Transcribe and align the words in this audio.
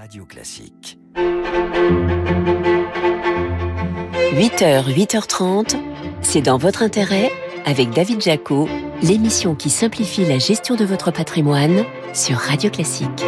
Radio 0.00 0.24
Classique. 0.26 0.96
8h, 4.32 4.84
8h30, 4.94 5.76
c'est 6.22 6.40
dans 6.40 6.56
votre 6.56 6.84
intérêt 6.84 7.32
avec 7.66 7.90
David 7.90 8.20
Jaco, 8.22 8.68
l'émission 9.02 9.56
qui 9.56 9.70
simplifie 9.70 10.24
la 10.24 10.38
gestion 10.38 10.76
de 10.76 10.84
votre 10.84 11.10
patrimoine 11.10 11.84
sur 12.14 12.36
Radio 12.36 12.70
Classique. 12.70 13.24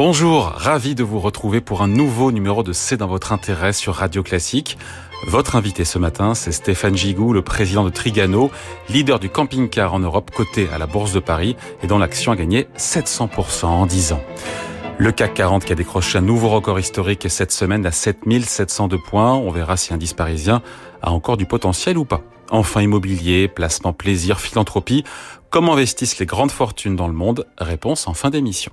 Bonjour, 0.00 0.44
ravi 0.44 0.94
de 0.94 1.02
vous 1.02 1.18
retrouver 1.18 1.60
pour 1.60 1.82
un 1.82 1.88
nouveau 1.88 2.30
numéro 2.30 2.62
de 2.62 2.72
C'est 2.72 2.96
dans 2.96 3.08
votre 3.08 3.32
intérêt 3.32 3.72
sur 3.72 3.96
Radio 3.96 4.22
Classique. 4.22 4.78
Votre 5.26 5.56
invité 5.56 5.84
ce 5.84 5.98
matin, 5.98 6.36
c'est 6.36 6.52
Stéphane 6.52 6.96
Gigou, 6.96 7.32
le 7.32 7.42
président 7.42 7.82
de 7.82 7.90
Trigano, 7.90 8.52
leader 8.88 9.18
du 9.18 9.28
camping-car 9.28 9.92
en 9.92 9.98
Europe, 9.98 10.30
coté 10.30 10.68
à 10.72 10.78
la 10.78 10.86
Bourse 10.86 11.12
de 11.12 11.18
Paris 11.18 11.56
et 11.82 11.88
dont 11.88 11.98
l'action 11.98 12.30
a 12.30 12.36
gagné 12.36 12.68
700% 12.78 13.64
en 13.64 13.86
10 13.86 14.12
ans. 14.12 14.22
Le 14.98 15.10
CAC 15.10 15.34
40 15.34 15.64
qui 15.64 15.72
a 15.72 15.74
décroché 15.74 16.18
un 16.18 16.20
nouveau 16.20 16.50
record 16.50 16.78
historique 16.78 17.26
cette 17.28 17.50
semaine 17.50 17.84
à 17.84 17.90
7702 17.90 18.98
points. 18.98 19.34
On 19.34 19.50
verra 19.50 19.76
si 19.76 19.92
indice 19.92 20.14
parisien 20.14 20.62
a 21.02 21.10
encore 21.10 21.36
du 21.36 21.46
potentiel 21.46 21.98
ou 21.98 22.04
pas. 22.04 22.20
Enfin 22.52 22.82
immobilier, 22.82 23.48
placement 23.48 23.92
plaisir, 23.92 24.38
philanthropie. 24.38 25.02
Comment 25.50 25.72
investissent 25.72 26.20
les 26.20 26.26
grandes 26.26 26.52
fortunes 26.52 26.94
dans 26.94 27.08
le 27.08 27.14
monde? 27.14 27.46
Réponse 27.58 28.06
en 28.06 28.14
fin 28.14 28.30
d'émission. 28.30 28.70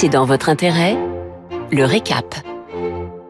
C'est 0.00 0.08
dans 0.08 0.24
votre 0.24 0.48
intérêt? 0.48 0.96
Le 1.70 1.84
récap. 1.84 2.24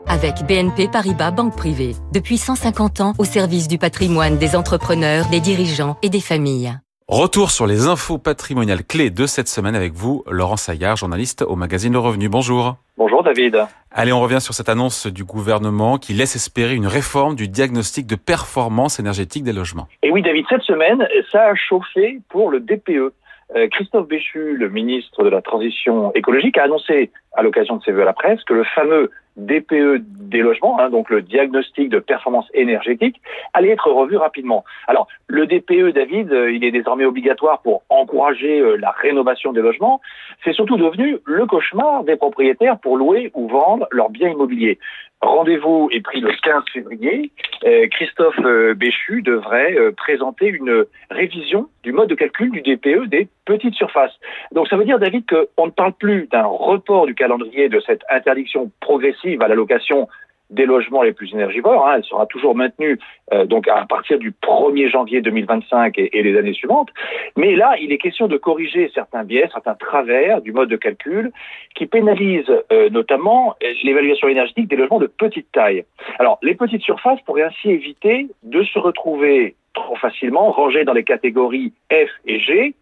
Avec 0.06 0.46
BNP 0.46 0.86
Paribas 0.86 1.32
Banque 1.32 1.56
Privée, 1.56 1.96
depuis 2.14 2.38
150 2.38 3.00
ans 3.00 3.12
au 3.18 3.24
service 3.24 3.66
du 3.66 3.76
patrimoine 3.76 4.38
des 4.38 4.54
entrepreneurs, 4.54 5.24
des 5.32 5.40
dirigeants 5.40 5.96
et 6.04 6.10
des 6.10 6.20
familles. 6.20 6.78
Retour 7.08 7.50
sur 7.50 7.66
les 7.66 7.88
infos 7.88 8.18
patrimoniales 8.18 8.84
clés 8.84 9.10
de 9.10 9.26
cette 9.26 9.48
semaine 9.48 9.74
avec 9.74 9.94
vous, 9.94 10.22
Laurent 10.30 10.56
Saillard, 10.56 10.94
journaliste 10.94 11.42
au 11.42 11.56
magazine 11.56 11.92
Le 11.92 11.98
Revenu. 11.98 12.28
Bonjour. 12.28 12.76
Bonjour 12.96 13.24
David. 13.24 13.66
Allez, 13.90 14.12
on 14.12 14.20
revient 14.20 14.40
sur 14.40 14.54
cette 14.54 14.68
annonce 14.68 15.08
du 15.08 15.24
gouvernement 15.24 15.98
qui 15.98 16.12
laisse 16.12 16.36
espérer 16.36 16.76
une 16.76 16.86
réforme 16.86 17.34
du 17.34 17.48
diagnostic 17.48 18.06
de 18.06 18.14
performance 18.14 19.00
énergétique 19.00 19.42
des 19.42 19.52
logements. 19.52 19.88
Et 20.04 20.12
oui 20.12 20.22
David, 20.22 20.44
cette 20.48 20.62
semaine, 20.62 21.04
ça 21.32 21.46
a 21.46 21.54
chauffé 21.56 22.20
pour 22.28 22.48
le 22.48 22.60
DPE. 22.60 23.12
Euh, 23.56 23.68
Christophe 23.68 24.06
Béchu, 24.06 24.56
le 24.56 24.68
ministre 24.68 25.24
de 25.24 25.28
la 25.28 25.42
Transition 25.42 26.12
écologique, 26.14 26.56
a 26.56 26.64
annoncé 26.64 27.10
à 27.34 27.42
l'occasion 27.42 27.76
de 27.76 27.82
ses 27.82 27.92
vœux 27.92 28.02
à 28.02 28.06
la 28.06 28.12
presse 28.12 28.42
que 28.44 28.54
le 28.54 28.64
fameux 28.64 29.10
DPE 29.36 30.02
des 30.30 30.40
logements, 30.40 30.78
hein, 30.80 30.90
donc 30.90 31.10
le 31.10 31.22
diagnostic 31.22 31.88
de 31.88 31.98
performance 31.98 32.46
énergétique, 32.54 33.20
allait 33.52 33.70
être 33.70 33.90
revu 33.90 34.16
rapidement. 34.16 34.64
Alors, 34.86 35.08
le 35.28 35.46
DPE, 35.46 35.94
David, 35.94 36.32
euh, 36.32 36.52
il 36.52 36.64
est 36.64 36.70
désormais 36.70 37.04
obligatoire 37.04 37.60
pour 37.62 37.82
encourager 37.88 38.60
euh, 38.60 38.76
la 38.76 38.90
rénovation 38.90 39.52
des 39.52 39.60
logements. 39.60 40.00
C'est 40.44 40.52
surtout 40.52 40.76
devenu 40.76 41.18
le 41.24 41.46
cauchemar 41.46 42.04
des 42.04 42.16
propriétaires 42.16 42.78
pour 42.78 42.96
louer 42.96 43.30
ou 43.34 43.48
vendre 43.48 43.86
leurs 43.90 44.10
biens 44.10 44.30
immobiliers. 44.30 44.78
Rendez-vous 45.22 45.90
est 45.92 46.00
pris 46.00 46.20
le 46.20 46.30
15 46.42 46.62
février. 46.72 47.30
Euh, 47.64 47.86
Christophe 47.88 48.40
Béchu 48.76 49.20
devrait 49.20 49.76
présenter 49.96 50.46
une 50.46 50.86
révision 51.10 51.68
du 51.82 51.92
mode 51.92 52.08
de 52.08 52.14
calcul 52.14 52.50
du 52.50 52.62
DPE 52.62 53.06
des 53.06 53.28
petites 53.44 53.74
surfaces. 53.74 54.14
Donc 54.52 54.68
ça 54.68 54.76
veut 54.76 54.84
dire, 54.84 54.98
David, 54.98 55.24
qu'on 55.26 55.66
ne 55.66 55.70
parle 55.70 55.92
plus 55.92 56.26
d'un 56.28 56.44
report 56.44 57.06
du 57.06 57.14
calendrier 57.20 57.68
de 57.68 57.80
cette 57.80 58.00
interdiction 58.08 58.70
progressive 58.80 59.42
à 59.42 59.48
la 59.48 59.54
location 59.54 60.08
des 60.48 60.66
logements 60.66 61.02
les 61.02 61.12
plus 61.12 61.32
énergivores. 61.32 61.86
Hein, 61.86 61.96
elle 61.98 62.04
sera 62.04 62.26
toujours 62.26 62.54
maintenue 62.54 62.98
euh, 63.32 63.44
donc 63.44 63.68
à 63.68 63.84
partir 63.86 64.18
du 64.18 64.32
1er 64.32 64.90
janvier 64.90 65.20
2025 65.20 65.98
et, 65.98 66.22
les 66.22 66.36
années 66.38 66.54
suivantes. 66.54 66.88
Mais 67.36 67.54
là, 67.54 67.76
il 67.78 67.92
est 67.92 67.98
question 67.98 68.26
de 68.26 68.38
corriger 68.38 68.90
certains 68.94 69.22
biais, 69.22 69.48
certains 69.52 69.74
travers 69.74 70.40
du 70.40 70.52
mode 70.52 70.70
de 70.70 70.76
calcul 70.76 71.30
qui 71.76 71.86
pénalisent 71.86 72.56
euh, 72.72 72.88
notamment 72.90 73.54
l'évaluation 73.84 74.28
énergétique 74.28 74.68
des 74.68 74.76
logements 74.76 74.98
de 74.98 75.06
petite 75.06 75.52
taille. 75.52 75.84
Alors, 76.18 76.38
les 76.42 76.54
petites 76.54 76.82
surfaces 76.82 77.20
pourraient 77.26 77.44
ainsi 77.44 77.70
éviter 77.70 78.28
de 78.42 78.62
se 78.64 78.78
retrouver 78.78 79.54
trop 79.74 79.96
facilement 79.96 80.50
rangées 80.50 80.84
dans 80.84 80.92
les 80.94 81.04
catégories 81.04 81.72
F 81.92 82.10
et 82.26 82.40
G, 82.40 82.74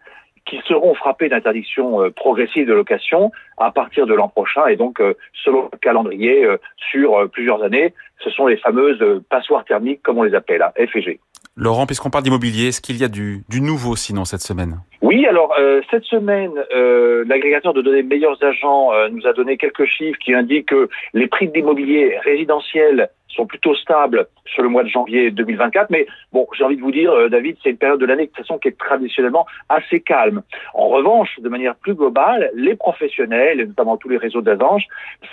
qui 0.48 0.60
seront 0.66 0.94
frappés 0.94 1.28
d'interdiction 1.28 2.02
euh, 2.02 2.10
progressive 2.10 2.66
de 2.66 2.72
location 2.72 3.30
à 3.58 3.70
partir 3.70 4.06
de 4.06 4.14
l'an 4.14 4.28
prochain 4.28 4.66
et 4.66 4.76
donc 4.76 5.00
euh, 5.00 5.14
selon 5.44 5.68
le 5.70 5.78
calendrier 5.78 6.44
euh, 6.44 6.56
sur 6.90 7.28
plusieurs 7.30 7.62
années. 7.62 7.94
Ce 8.20 8.30
sont 8.30 8.46
les 8.46 8.56
fameuses 8.56 9.22
passoires 9.28 9.64
thermiques 9.64 10.02
comme 10.02 10.18
on 10.18 10.22
les 10.22 10.34
appelle, 10.34 10.62
hein, 10.62 10.72
F 10.76 10.96
et 10.96 11.02
G. 11.02 11.20
Laurent, 11.60 11.86
puisqu'on 11.86 12.10
parle 12.10 12.22
d'immobilier, 12.22 12.68
est-ce 12.68 12.80
qu'il 12.80 12.98
y 12.98 13.04
a 13.04 13.08
du, 13.08 13.42
nouveau 13.50 13.96
sinon 13.96 14.24
cette 14.24 14.42
semaine? 14.42 14.78
Oui, 15.02 15.26
alors 15.26 15.52
euh, 15.58 15.80
cette 15.90 16.04
semaine, 16.04 16.52
euh, 16.72 17.24
l'agrégateur 17.26 17.72
de 17.72 17.82
données 17.82 18.04
Meilleurs 18.04 18.40
Agents 18.44 18.92
euh, 18.92 19.08
nous 19.08 19.26
a 19.26 19.32
donné 19.32 19.56
quelques 19.56 19.84
chiffres 19.86 20.20
qui 20.20 20.34
indiquent 20.34 20.68
que 20.68 20.88
les 21.14 21.26
prix 21.26 21.48
de 21.48 21.54
l'immobilier 21.54 22.16
résidentiel 22.22 23.08
sont 23.26 23.46
plutôt 23.46 23.74
stables 23.74 24.28
sur 24.46 24.62
le 24.62 24.68
mois 24.68 24.84
de 24.84 24.88
janvier 24.88 25.32
2024. 25.32 25.90
Mais 25.90 26.06
bon, 26.32 26.46
j'ai 26.56 26.62
envie 26.62 26.76
de 26.76 26.80
vous 26.80 26.92
dire, 26.92 27.12
David, 27.28 27.56
c'est 27.60 27.70
une 27.70 27.76
période 27.76 27.98
de 27.98 28.06
l'année 28.06 28.26
de 28.26 28.28
toute 28.28 28.46
façon 28.46 28.58
qui 28.58 28.68
est 28.68 28.78
traditionnellement 28.78 29.44
assez 29.68 30.00
calme. 30.00 30.42
En 30.74 30.86
revanche, 30.86 31.40
de 31.40 31.48
manière 31.48 31.74
plus 31.74 31.94
globale, 31.94 32.52
les 32.54 32.76
professionnels, 32.76 33.60
et 33.60 33.66
notamment 33.66 33.96
tous 33.96 34.08
les 34.08 34.16
réseaux 34.16 34.42
d'agences, 34.42 34.84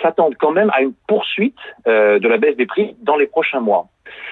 s'attendent 0.02 0.36
quand 0.38 0.52
même 0.52 0.70
à 0.74 0.82
une 0.82 0.92
poursuite 1.06 1.56
de 1.86 2.28
la 2.28 2.36
baisse 2.36 2.56
des 2.56 2.66
prix 2.66 2.96
dans 3.02 3.16
les 3.16 3.26
prochains 3.26 3.60
mois. 3.60 3.86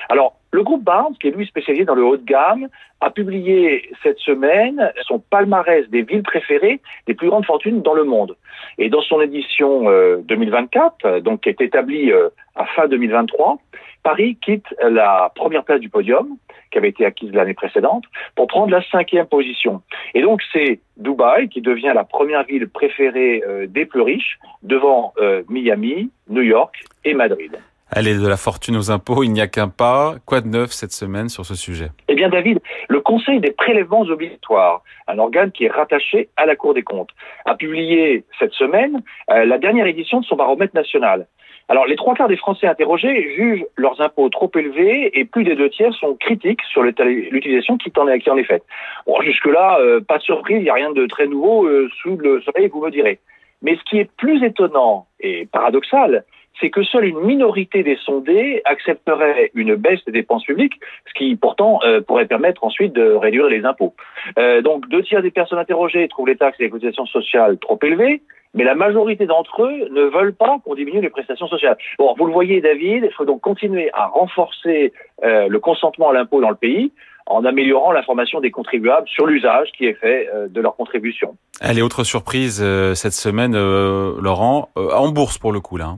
Alors, 0.09 0.37
le 0.55 0.63
groupe 0.63 0.85
Barnes, 0.85 1.17
qui 1.19 1.27
est 1.27 1.33
lui 1.33 1.47
spécialisé 1.47 1.85
dans 1.85 1.97
le 1.97 2.05
haut 2.05 2.17
de 2.17 2.25
gamme, 2.25 2.69
a 3.01 3.11
publié 3.11 3.91
cette 4.05 4.19
semaine 4.19 4.93
son 5.03 5.19
palmarès 5.19 5.91
des 5.91 6.03
villes 6.03 6.23
préférées 6.23 6.81
des 7.09 7.15
plus 7.15 7.29
grandes 7.29 7.45
fortunes 7.45 7.83
dans 7.83 7.95
le 7.95 8.05
monde. 8.05 8.37
Et 8.79 8.89
dans 8.89 9.03
son 9.03 9.21
édition 9.21 9.91
2024, 10.23 11.05
euh, 11.05 11.21
donc 11.21 11.41
qui 11.41 11.49
est 11.49 11.61
établie 11.61 12.13
euh, 12.13 12.29
à 12.55 12.67
fin 12.67 12.87
2023, 12.87 13.59
Paris 14.05 14.39
quitte 14.41 14.67
la 14.81 15.33
première 15.35 15.65
place 15.65 15.81
du 15.81 15.89
podium, 15.89 16.37
qui 16.71 16.79
avait 16.79 16.91
été 16.91 17.05
acquise 17.05 17.33
l'année 17.33 17.55
précédente, 17.55 18.05
pour 18.37 18.47
prendre 18.47 18.71
la 18.71 18.83
cinquième 18.93 19.27
position. 19.27 19.83
Et 20.15 20.23
donc 20.23 20.41
c'est 20.53 20.79
Dubaï 20.97 21.49
qui 21.49 21.63
devient 21.63 21.93
la 21.93 22.05
première 22.05 22.45
ville 22.45 22.69
préférée 22.69 23.43
euh, 23.45 23.67
des 23.67 23.87
plus 23.87 24.03
riches, 24.03 24.39
devant 24.63 25.15
Miami, 25.49 26.11
New 26.29 26.43
York 26.43 26.85
et 27.05 27.15
Madrid. 27.15 27.59
Allez, 27.91 28.19
de 28.19 28.27
la 28.27 28.37
fortune 28.37 28.77
aux 28.77 28.91
impôts, 28.91 29.23
il 29.23 29.33
n'y 29.33 29.41
a 29.41 29.47
qu'un 29.47 29.69
pas. 29.69 30.15
Quoi 30.27 30.41
de 30.41 30.49
neuf 30.49 30.71
cette 30.73 30.93
semaine 30.93 31.29
sur 31.29 31.45
ce 31.45 31.55
sujet? 31.55 31.91
Eh 32.09 32.15
bien, 32.15 32.29
David, 32.29 32.61
le 32.89 33.01
Conseil 33.01 33.41
des 33.41 33.53
prélèvements 33.53 34.01
obligatoires, 34.01 34.83
un 35.07 35.19
organe 35.19 35.53
qui 35.53 35.67
est 35.67 35.71
rattaché 35.71 36.29
à 36.37 36.47
la 36.47 36.57
Cour 36.57 36.75
des 36.75 36.83
comptes, 36.83 37.11
a 37.45 37.55
publié 37.55 38.25
cette 38.39 38.53
semaine 38.53 39.03
euh, 39.31 39.45
la 39.45 39.59
dernière 39.59 39.87
édition 39.87 40.21
de 40.21 40.25
son 40.25 40.37
baromètre 40.37 40.75
national. 40.75 41.27
Alors, 41.69 41.87
les 41.87 41.97
trois 41.97 42.15
quarts 42.15 42.29
des 42.29 42.37
Français 42.37 42.67
interrogés 42.67 43.35
jugent 43.37 43.65
leurs 43.77 44.01
impôts 44.01 44.29
trop 44.29 44.51
élevés 44.55 45.19
et 45.19 45.25
plus 45.25 45.45
des 45.45 45.55
deux 45.55 45.71
tiers 45.71 45.95
sont 45.95 46.15
critiques 46.15 46.61
sur 46.71 46.83
l'utilisation 46.83 47.79
qui 47.79 47.91
en 47.97 48.09
est, 48.09 48.45
faite. 48.45 48.65
Bon, 49.07 49.21
jusque-là, 49.23 49.79
euh, 49.81 50.01
pas 50.01 50.19
de 50.19 50.23
surprise, 50.23 50.59
il 50.59 50.65
n'y 50.65 50.71
a 50.71 50.75
rien 50.75 50.93
de 50.93 51.07
très 51.07 51.27
nouveau 51.27 51.65
euh, 51.67 51.89
sous 52.03 52.17
le 52.17 52.43
soleil, 52.43 52.69
vous 52.69 52.85
me 52.85 52.91
direz. 52.91 53.19
Mais 53.63 53.77
ce 53.77 53.85
qui 53.85 53.99
est 53.99 54.11
plus 54.17 54.45
étonnant 54.45 55.07
et 55.21 55.47
paradoxal, 55.47 56.25
c'est 56.61 56.71
que 56.71 56.83
seule 56.83 57.07
une 57.07 57.21
minorité 57.21 57.83
des 57.83 57.97
sondés 58.05 58.63
accepterait 58.65 59.51
une 59.55 59.75
baisse 59.75 60.05
des 60.07 60.13
dépenses 60.13 60.45
publiques, 60.45 60.75
ce 61.09 61.15
qui 61.15 61.37
pourtant 61.37 61.81
euh, 61.85 62.01
pourrait 62.01 62.27
permettre 62.27 62.65
ensuite 62.65 62.93
de 62.93 63.13
réduire 63.13 63.47
les 63.47 63.65
impôts. 63.65 63.95
Euh, 64.39 64.63
donc 64.63 64.89
deux 64.89 65.03
tiers 65.03 65.23
des 65.23 65.31
personnes 65.31 65.59
interrogées 65.59 66.07
trouvent 66.09 66.29
les 66.29 66.37
taxes 66.37 66.59
et 66.61 66.65
les 66.65 66.71
cotisations 66.71 67.07
sociales 67.07 67.59
trop 67.59 67.79
élevées, 67.83 68.23
mais 68.55 68.65
la 68.65 68.77
majorité 68.77 69.27
d'entre 69.27 69.65
eux 69.65 69.89
ne 69.91 70.03
veulent 70.03 70.35
pas 70.35 70.59
qu'on 70.65 70.75
diminue 70.75 71.01
les 71.01 71.11
prestations 71.11 71.49
sociales. 71.49 71.77
Bon, 71.99 72.15
vous 72.17 72.27
le 72.27 72.33
voyez, 72.33 72.61
David, 72.61 73.05
il 73.05 73.13
faut 73.13 73.25
donc 73.25 73.41
continuer 73.41 73.91
à 73.93 74.07
renforcer 74.07 74.93
euh, 75.25 75.49
le 75.49 75.59
consentement 75.59 76.11
à 76.11 76.13
l'impôt 76.13 76.41
dans 76.41 76.51
le 76.51 76.57
pays 76.57 76.93
en 77.27 77.45
améliorant 77.45 77.91
l'information 77.91 78.41
des 78.41 78.51
contribuables 78.51 79.09
sur 79.09 79.27
l'usage 79.27 79.69
qui 79.77 79.87
est 79.87 79.95
fait 79.95 80.29
de 80.51 80.61
leur 80.61 80.77
contribution. 80.77 81.39
Allez, 81.59 81.81
autre 81.81 82.05
surprise 82.05 82.63
cette 82.95 83.15
semaine, 83.15 83.55
Laurent, 83.55 84.69
en 84.77 85.09
bourse 85.09 85.39
pour 85.39 85.51
le 85.51 85.61
coup 85.61 85.79
là. 85.79 85.97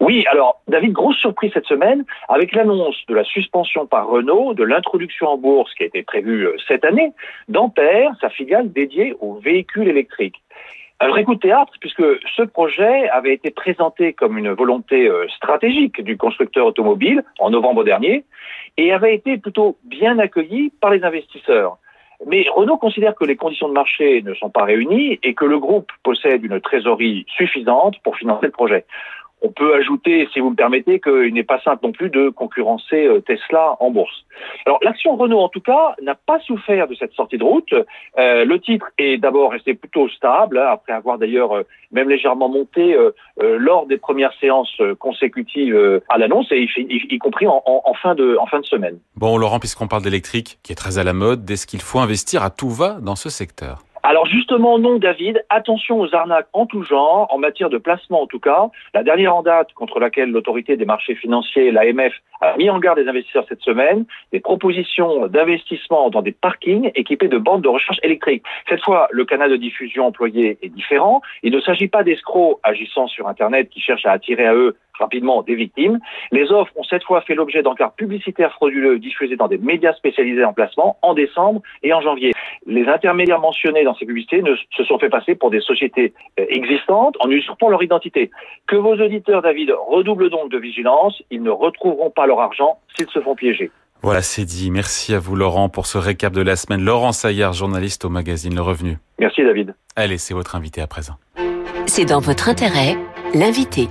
Oui, 0.00 0.24
alors 0.30 0.60
David, 0.68 0.92
grosse 0.92 1.16
surprise 1.16 1.50
cette 1.54 1.66
semaine 1.66 2.04
avec 2.28 2.52
l'annonce 2.52 2.96
de 3.08 3.14
la 3.14 3.24
suspension 3.24 3.86
par 3.86 4.08
Renault 4.08 4.54
de 4.54 4.64
l'introduction 4.64 5.28
en 5.28 5.36
bourse 5.36 5.72
qui 5.74 5.82
a 5.82 5.86
été 5.86 6.02
prévue 6.02 6.46
euh, 6.46 6.56
cette 6.66 6.84
année 6.84 7.12
d'Ampère, 7.48 8.12
sa 8.20 8.28
filiale 8.28 8.72
dédiée 8.72 9.14
aux 9.20 9.34
véhicules 9.34 9.88
électriques. 9.88 10.42
Un 11.00 11.08
vrai 11.08 11.24
coup 11.24 11.34
de 11.34 11.40
théâtre 11.40 11.72
puisque 11.80 12.04
ce 12.36 12.42
projet 12.42 13.08
avait 13.10 13.34
été 13.34 13.50
présenté 13.50 14.12
comme 14.12 14.36
une 14.36 14.50
volonté 14.50 15.08
euh, 15.08 15.26
stratégique 15.28 16.02
du 16.02 16.16
constructeur 16.16 16.66
automobile 16.66 17.22
en 17.38 17.50
novembre 17.50 17.84
dernier 17.84 18.24
et 18.76 18.92
avait 18.92 19.14
été 19.14 19.38
plutôt 19.38 19.76
bien 19.84 20.18
accueilli 20.18 20.72
par 20.80 20.90
les 20.90 21.04
investisseurs. 21.04 21.78
Mais 22.26 22.46
Renault 22.52 22.78
considère 22.78 23.14
que 23.14 23.24
les 23.24 23.36
conditions 23.36 23.68
de 23.68 23.74
marché 23.74 24.22
ne 24.22 24.34
sont 24.34 24.50
pas 24.50 24.64
réunies 24.64 25.20
et 25.22 25.34
que 25.34 25.44
le 25.44 25.60
groupe 25.60 25.92
possède 26.02 26.44
une 26.44 26.60
trésorerie 26.60 27.24
suffisante 27.28 27.96
pour 28.02 28.16
financer 28.16 28.46
le 28.46 28.52
projet. 28.52 28.84
On 29.42 29.50
peut 29.50 29.74
ajouter, 29.74 30.28
si 30.32 30.40
vous 30.40 30.50
me 30.50 30.56
permettez, 30.56 31.00
qu'il 31.00 31.32
n'est 31.32 31.44
pas 31.44 31.60
simple 31.60 31.86
non 31.86 31.92
plus 31.92 32.10
de 32.10 32.28
concurrencer 32.28 33.06
euh, 33.06 33.20
Tesla 33.20 33.76
en 33.80 33.90
bourse. 33.90 34.24
Alors 34.66 34.78
l'action 34.82 35.16
Renault, 35.16 35.40
en 35.40 35.48
tout 35.48 35.60
cas, 35.60 35.94
n'a 36.02 36.14
pas 36.14 36.40
souffert 36.40 36.88
de 36.88 36.94
cette 36.94 37.12
sortie 37.12 37.38
de 37.38 37.44
route. 37.44 37.72
Euh, 38.18 38.44
le 38.44 38.60
titre 38.60 38.86
est 38.98 39.18
d'abord 39.18 39.52
resté 39.52 39.74
plutôt 39.74 40.08
stable, 40.08 40.58
hein, 40.58 40.68
après 40.72 40.92
avoir 40.92 41.18
d'ailleurs 41.18 41.56
euh, 41.56 41.62
même 41.92 42.08
légèrement 42.08 42.48
monté 42.48 42.94
lors 43.38 43.86
des 43.86 43.96
premières 43.96 44.32
séances 44.40 44.76
consécutives 44.98 46.02
à 46.10 46.18
l'annonce, 46.18 46.52
et 46.52 46.68
y, 46.76 47.18
compris 47.18 47.46
en, 47.46 47.62
fin 47.94 48.14
de, 48.14 48.36
en 48.38 48.44
fin 48.44 48.60
de 48.60 48.66
semaine. 48.66 48.98
Bon, 49.16 49.38
Laurent, 49.38 49.58
puisqu'on 49.58 49.88
parle 49.88 50.02
d'électrique, 50.02 50.58
qui 50.62 50.72
est 50.72 50.76
très 50.76 50.98
à 50.98 51.04
la 51.04 51.14
mode, 51.14 51.50
est-ce 51.50 51.66
qu'il 51.66 51.80
faut 51.80 51.98
investir 51.98 52.42
à 52.42 52.50
tout 52.50 52.68
va 52.68 52.98
dans 53.00 53.16
ce 53.16 53.30
secteur? 53.30 53.78
Alors 54.08 54.24
justement, 54.24 54.78
non, 54.78 54.96
David, 54.96 55.44
attention 55.50 56.00
aux 56.00 56.14
arnaques 56.14 56.48
en 56.54 56.64
tout 56.64 56.82
genre, 56.82 57.26
en 57.28 57.36
matière 57.36 57.68
de 57.68 57.76
placement 57.76 58.22
en 58.22 58.26
tout 58.26 58.40
cas. 58.40 58.70
La 58.94 59.02
dernière 59.02 59.36
en 59.36 59.42
date 59.42 59.74
contre 59.74 60.00
laquelle 60.00 60.30
l'autorité 60.30 60.78
des 60.78 60.86
marchés 60.86 61.14
financiers, 61.14 61.70
l'AMF, 61.70 62.14
a 62.40 62.56
mis 62.56 62.70
en 62.70 62.78
garde 62.78 62.98
les 62.98 63.06
investisseurs 63.06 63.44
cette 63.50 63.60
semaine, 63.60 64.06
des 64.32 64.40
propositions 64.40 65.26
d'investissement 65.26 66.08
dans 66.08 66.22
des 66.22 66.32
parkings 66.32 66.90
équipés 66.94 67.28
de 67.28 67.36
bandes 67.36 67.60
de 67.60 67.68
recharge 67.68 67.98
électrique. 68.02 68.44
Cette 68.66 68.82
fois, 68.82 69.08
le 69.10 69.26
canal 69.26 69.50
de 69.50 69.56
diffusion 69.56 70.06
employé 70.06 70.56
est 70.62 70.70
différent. 70.70 71.20
Il 71.42 71.52
ne 71.52 71.60
s'agit 71.60 71.88
pas 71.88 72.02
d'escrocs 72.02 72.60
agissant 72.62 73.08
sur 73.08 73.28
Internet 73.28 73.68
qui 73.68 73.80
cherchent 73.80 74.06
à 74.06 74.12
attirer 74.12 74.46
à 74.46 74.54
eux 74.54 74.74
rapidement 74.98 75.42
des 75.42 75.54
victimes. 75.54 75.98
Les 76.32 76.50
offres 76.50 76.72
ont 76.76 76.84
cette 76.84 77.04
fois 77.04 77.20
fait 77.22 77.34
l'objet 77.34 77.62
d'encarts 77.62 77.92
publicitaires 77.92 78.52
frauduleux 78.52 78.98
diffusés 78.98 79.36
dans 79.36 79.48
des 79.48 79.58
médias 79.58 79.94
spécialisés 79.94 80.44
en 80.44 80.52
placement 80.52 80.98
en 81.02 81.14
décembre 81.14 81.62
et 81.82 81.92
en 81.92 82.00
janvier. 82.00 82.32
Les 82.66 82.86
intermédiaires 82.86 83.40
mentionnés 83.40 83.84
dans 83.84 83.94
ces 83.94 84.06
publicités 84.06 84.42
ne 84.42 84.54
se 84.76 84.84
sont 84.84 84.98
fait 84.98 85.08
passer 85.08 85.34
pour 85.34 85.50
des 85.50 85.60
sociétés 85.60 86.12
euh, 86.38 86.44
existantes 86.48 87.16
en 87.20 87.30
usurpant 87.30 87.68
leur 87.68 87.82
identité. 87.82 88.30
Que 88.66 88.76
vos 88.76 88.94
auditeurs, 88.94 89.42
David, 89.42 89.72
redoublent 89.88 90.30
donc 90.30 90.50
de 90.50 90.58
vigilance. 90.58 91.22
Ils 91.30 91.42
ne 91.42 91.50
retrouveront 91.50 92.10
pas 92.10 92.26
leur 92.26 92.40
argent 92.40 92.78
s'ils 92.96 93.08
se 93.08 93.20
font 93.20 93.34
piéger. 93.34 93.70
Voilà, 94.02 94.22
c'est 94.22 94.44
dit. 94.44 94.70
Merci 94.70 95.14
à 95.14 95.18
vous, 95.18 95.34
Laurent, 95.34 95.68
pour 95.68 95.86
ce 95.86 95.98
récap 95.98 96.32
de 96.32 96.42
la 96.42 96.56
semaine. 96.56 96.82
Laurent 96.82 97.12
Saillard, 97.12 97.52
journaliste 97.52 98.04
au 98.04 98.08
magazine 98.08 98.54
Le 98.54 98.62
Revenu. 98.62 98.98
Merci, 99.18 99.42
David. 99.42 99.74
Allez, 99.96 100.18
c'est 100.18 100.34
votre 100.34 100.54
invité 100.54 100.80
à 100.80 100.86
présent. 100.86 101.14
C'est 101.86 102.04
dans 102.04 102.20
votre 102.20 102.48
intérêt, 102.48 102.96
l'invité. 103.34 103.88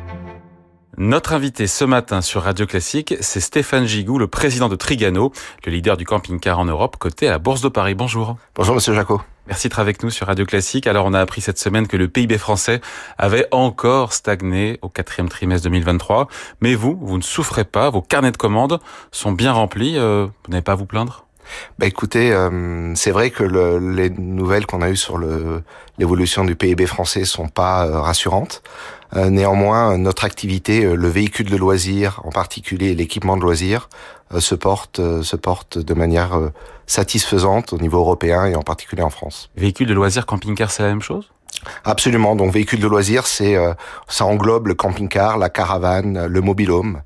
Notre 0.99 1.33
invité 1.33 1.67
ce 1.67 1.85
matin 1.85 2.21
sur 2.21 2.41
Radio 2.41 2.65
Classique, 2.65 3.13
c'est 3.21 3.39
Stéphane 3.39 3.85
Gigou, 3.85 4.17
le 4.17 4.25
président 4.25 4.67
de 4.67 4.75
Trigano, 4.75 5.31
le 5.63 5.71
leader 5.71 5.95
du 5.95 6.05
camping-car 6.05 6.57
en 6.57 6.65
Europe, 6.65 6.97
coté 6.97 7.27
à 7.27 7.31
la 7.31 7.38
Bourse 7.38 7.61
de 7.61 7.69
Paris. 7.69 7.94
Bonjour. 7.94 8.35
Bonjour, 8.55 8.73
monsieur 8.73 8.95
Jaco. 8.95 9.21
Merci 9.45 9.67
d'être 9.67 9.77
avec 9.77 10.01
nous 10.01 10.09
sur 10.09 10.25
Radio 10.25 10.44
Classique. 10.44 10.88
Alors, 10.88 11.05
on 11.05 11.13
a 11.13 11.19
appris 11.19 11.41
cette 11.41 11.59
semaine 11.59 11.85
que 11.85 11.97
le 11.97 12.07
PIB 12.07 12.39
français 12.39 12.81
avait 13.19 13.45
encore 13.51 14.11
stagné 14.11 14.79
au 14.81 14.89
quatrième 14.89 15.29
trimestre 15.29 15.65
2023. 15.65 16.29
Mais 16.61 16.73
vous, 16.73 16.97
vous 16.99 17.17
ne 17.17 17.23
souffrez 17.23 17.63
pas. 17.63 17.91
Vos 17.91 18.01
carnets 18.01 18.31
de 18.31 18.38
commandes 18.38 18.79
sont 19.11 19.33
bien 19.33 19.51
remplis. 19.51 19.99
Euh, 19.99 20.25
vous 20.25 20.51
n'avez 20.51 20.63
pas 20.63 20.71
à 20.71 20.75
vous 20.75 20.88
plaindre? 20.88 21.27
Bah 21.79 21.85
écoutez, 21.85 22.31
euh, 22.31 22.94
c'est 22.95 23.11
vrai 23.11 23.29
que 23.29 23.44
le, 23.44 23.79
les 23.79 24.09
nouvelles 24.09 24.65
qu'on 24.65 24.81
a 24.81 24.89
eues 24.89 24.97
sur 24.97 25.19
l'évolution 25.97 26.44
du 26.44 26.55
PIB 26.55 26.85
français 26.85 27.25
sont 27.25 27.47
pas 27.47 27.85
euh, 27.85 28.01
rassurantes. 28.01 28.63
Euh, 29.15 29.30
néanmoins, 29.30 29.98
notre 29.98 30.25
activité, 30.25 30.83
euh, 30.83 30.95
le 30.95 31.07
véhicule 31.07 31.50
de 31.50 31.56
loisirs, 31.56 32.21
en 32.25 32.30
particulier 32.30 32.94
l'équipement 32.94 33.38
de 33.38 33.42
loisirs, 33.42 33.89
euh, 34.33 34.39
se 34.39 34.56
porte 34.56 35.00
se 35.21 35.36
porte 35.36 35.77
de 35.77 35.94
manière 35.94 36.38
satisfaisante 36.86 37.74
au 37.74 37.77
niveau 37.77 38.00
européen 38.00 38.45
et 38.45 38.56
en 38.56 38.63
particulier 38.63 39.04
en 39.04 39.09
France. 39.09 39.50
Véhicule 39.56 39.88
de 39.88 39.94
loisirs, 39.94 40.25
camping-car, 40.25 40.71
c'est 40.71 40.83
la 40.83 40.89
même 40.89 41.01
chose? 41.01 41.31
Absolument. 41.86 42.36
Donc 42.36 42.51
véhicule 42.51 42.80
de 42.80 42.88
loisirs, 42.88 43.25
c'est 43.25 43.56
ça 44.07 44.25
englobe 44.25 44.68
le 44.68 44.74
camping-car, 44.74 45.38
la 45.38 45.50
caravane, 45.50 46.27
le 46.27 46.42
mobilhome, 46.42 47.01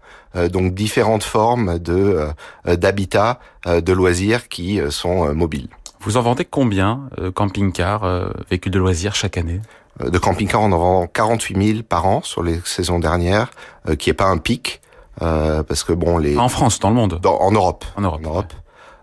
donc 0.50 0.74
différentes 0.74 1.24
formes 1.24 1.80
de 1.80 2.28
d'habitat, 2.66 3.40
de 3.66 3.94
loisirs 3.94 4.50
qui 4.50 4.82
sont 4.90 5.34
mobiles. 5.34 5.70
Vous 6.02 6.18
en 6.18 6.22
vendez 6.22 6.46
combien 6.46 7.10
camping-car, 7.36 8.34
véhicules 8.50 8.72
de 8.72 8.80
loisirs 8.80 9.16
chaque 9.16 9.38
année? 9.38 9.62
euh, 9.62 9.81
de 10.00 10.18
camping-car, 10.18 10.62
on 10.62 10.72
en 10.72 10.78
vend 10.78 11.08
48 11.08 11.74
000 11.74 11.84
par 11.88 12.06
an 12.06 12.22
sur 12.24 12.44
les 12.44 12.60
saisons 12.66 13.00
dernières, 13.00 13.52
euh, 13.88 13.96
qui 13.96 14.10
est 14.10 14.14
pas 14.14 14.26
un 14.26 14.38
pic, 14.38 14.82
euh, 15.22 15.64
parce 15.64 15.84
que 15.84 15.94
bon 15.94 16.18
les. 16.18 16.38
En 16.38 16.50
France, 16.50 16.80
dans 16.80 16.90
le 16.90 16.96
monde. 16.96 17.20
en 17.26 17.52
Europe. 17.52 17.86
En 17.96 18.02
Europe. 18.02 18.22
En 18.26 18.30
Europe. 18.30 18.54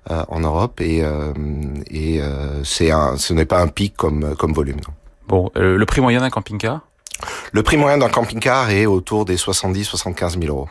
en 0.09 0.41
Europe 0.41 0.81
et 0.81 1.05
et 1.91 2.21
c'est 2.65 2.91
un, 2.91 3.17
ce 3.17 3.35
n'est 3.35 3.45
pas 3.45 3.61
un 3.61 3.69
pic 3.69 3.97
comme 3.97 4.35
comme 4.37 4.53
volume. 4.53 4.77
Non. 4.77 4.95
Bon, 5.29 5.51
le 5.55 5.85
prix 5.85 6.01
moyen 6.01 6.21
d'un 6.21 6.31
camping-car? 6.31 6.81
Le 7.53 7.63
prix 7.63 7.77
moyen 7.77 7.99
d'un 7.99 8.09
camping-car 8.09 8.71
est 8.71 8.87
autour 8.87 9.25
des 9.25 9.37
70-75 9.37 10.41
000 10.41 10.47
euros. 10.47 10.69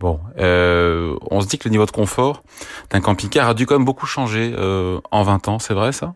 Bon, 0.00 0.20
euh, 0.38 1.16
on 1.30 1.40
se 1.40 1.48
dit 1.48 1.58
que 1.58 1.68
le 1.68 1.72
niveau 1.72 1.86
de 1.86 1.90
confort 1.90 2.42
d'un 2.90 3.00
camping-car 3.00 3.48
a 3.48 3.54
dû 3.54 3.66
quand 3.66 3.74
même 3.74 3.84
beaucoup 3.84 4.06
changer 4.06 4.54
euh, 4.56 5.00
en 5.10 5.24
20 5.24 5.48
ans, 5.48 5.58
c'est 5.58 5.74
vrai 5.74 5.92
ça? 5.92 6.14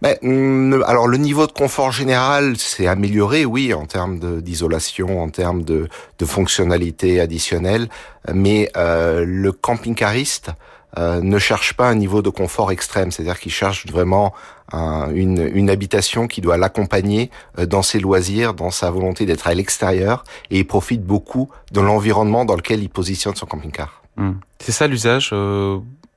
Ben, 0.00 0.82
alors 0.86 1.08
le 1.08 1.16
niveau 1.16 1.46
de 1.46 1.52
confort 1.52 1.90
général 1.90 2.56
s'est 2.56 2.86
amélioré, 2.86 3.44
oui, 3.44 3.74
en 3.74 3.84
termes 3.84 4.40
d'isolation, 4.40 5.20
en 5.20 5.28
termes 5.28 5.64
de, 5.64 5.88
de 6.18 6.24
fonctionnalité 6.24 7.20
additionnelle, 7.20 7.88
mais 8.32 8.70
euh, 8.76 9.24
le 9.26 9.50
camping-cariste 9.50 10.50
euh, 10.96 11.20
ne 11.20 11.38
cherche 11.38 11.74
pas 11.74 11.88
un 11.88 11.96
niveau 11.96 12.22
de 12.22 12.30
confort 12.30 12.70
extrême, 12.70 13.10
c'est-à-dire 13.10 13.40
qu'il 13.40 13.52
cherche 13.52 13.86
vraiment 13.86 14.32
une, 14.72 15.50
une, 15.54 15.70
habitation 15.70 16.26
qui 16.26 16.42
doit 16.42 16.58
l'accompagner 16.58 17.30
euh, 17.58 17.64
dans 17.64 17.82
ses 17.82 17.98
loisirs, 17.98 18.52
dans 18.52 18.70
sa 18.70 18.90
volonté 18.90 19.26
d'être 19.26 19.48
à 19.48 19.54
l'extérieur, 19.54 20.24
et 20.50 20.58
il 20.58 20.66
profite 20.66 21.02
beaucoup 21.02 21.48
de 21.72 21.80
l'environnement 21.80 22.44
dans 22.44 22.54
lequel 22.54 22.82
il 22.82 22.90
positionne 22.90 23.34
son 23.34 23.46
camping-car. 23.46 24.02
Hmm. 24.16 24.34
C'est 24.60 24.72
ça 24.72 24.86
l'usage 24.86 25.34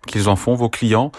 qu'ils 0.07 0.29
en 0.29 0.35
font, 0.35 0.53
vos 0.53 0.69
clients 0.69 1.11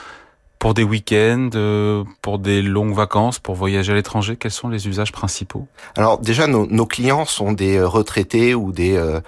pour 0.63 0.75
des 0.75 0.85
week-ends, 0.85 1.51
euh, 1.57 2.05
pour 2.23 2.39
des 2.39 2.63
longues 2.63 2.95
vacances, 2.95 3.41
pour 3.41 3.57
voyager 3.57 3.91
à 3.91 3.97
l'étranger, 3.97 4.37
quels 4.37 4.53
sont 4.53 4.69
les 4.69 4.87
usages 4.87 5.11
principaux? 5.11 5.67
Alors 5.97 6.19
déjà, 6.19 6.47
nos, 6.47 6.69
nos, 6.69 6.87
clients 6.87 7.25
sont 7.25 7.51
des 7.51 7.79
euh, 7.79 7.89
retraités 7.89 8.55
ou 8.55 8.71
des 8.71 8.97
euh, 8.97 9.19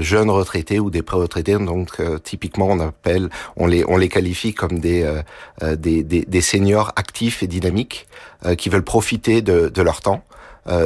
jeunes 0.00 0.30
retraités 0.30 0.80
ou 0.80 0.88
des 0.88 1.02
pré-retraités. 1.02 1.58
Donc 1.58 2.00
typiquement, 2.24 2.68
on 2.68 2.80
appelle, 2.80 3.28
on 3.58 3.66
les, 3.66 3.84
on 3.86 3.98
les 3.98 4.08
qualifie 4.08 4.54
comme 4.54 4.78
des, 4.78 5.06
des, 5.60 6.02
des, 6.02 6.22
des, 6.22 6.40
seniors 6.40 6.90
actifs 6.96 7.42
et 7.42 7.46
dynamiques 7.46 8.06
qui 8.56 8.70
veulent 8.70 8.82
profiter 8.82 9.42
de, 9.42 9.68
de 9.68 9.82
leur 9.82 10.00
temps 10.00 10.24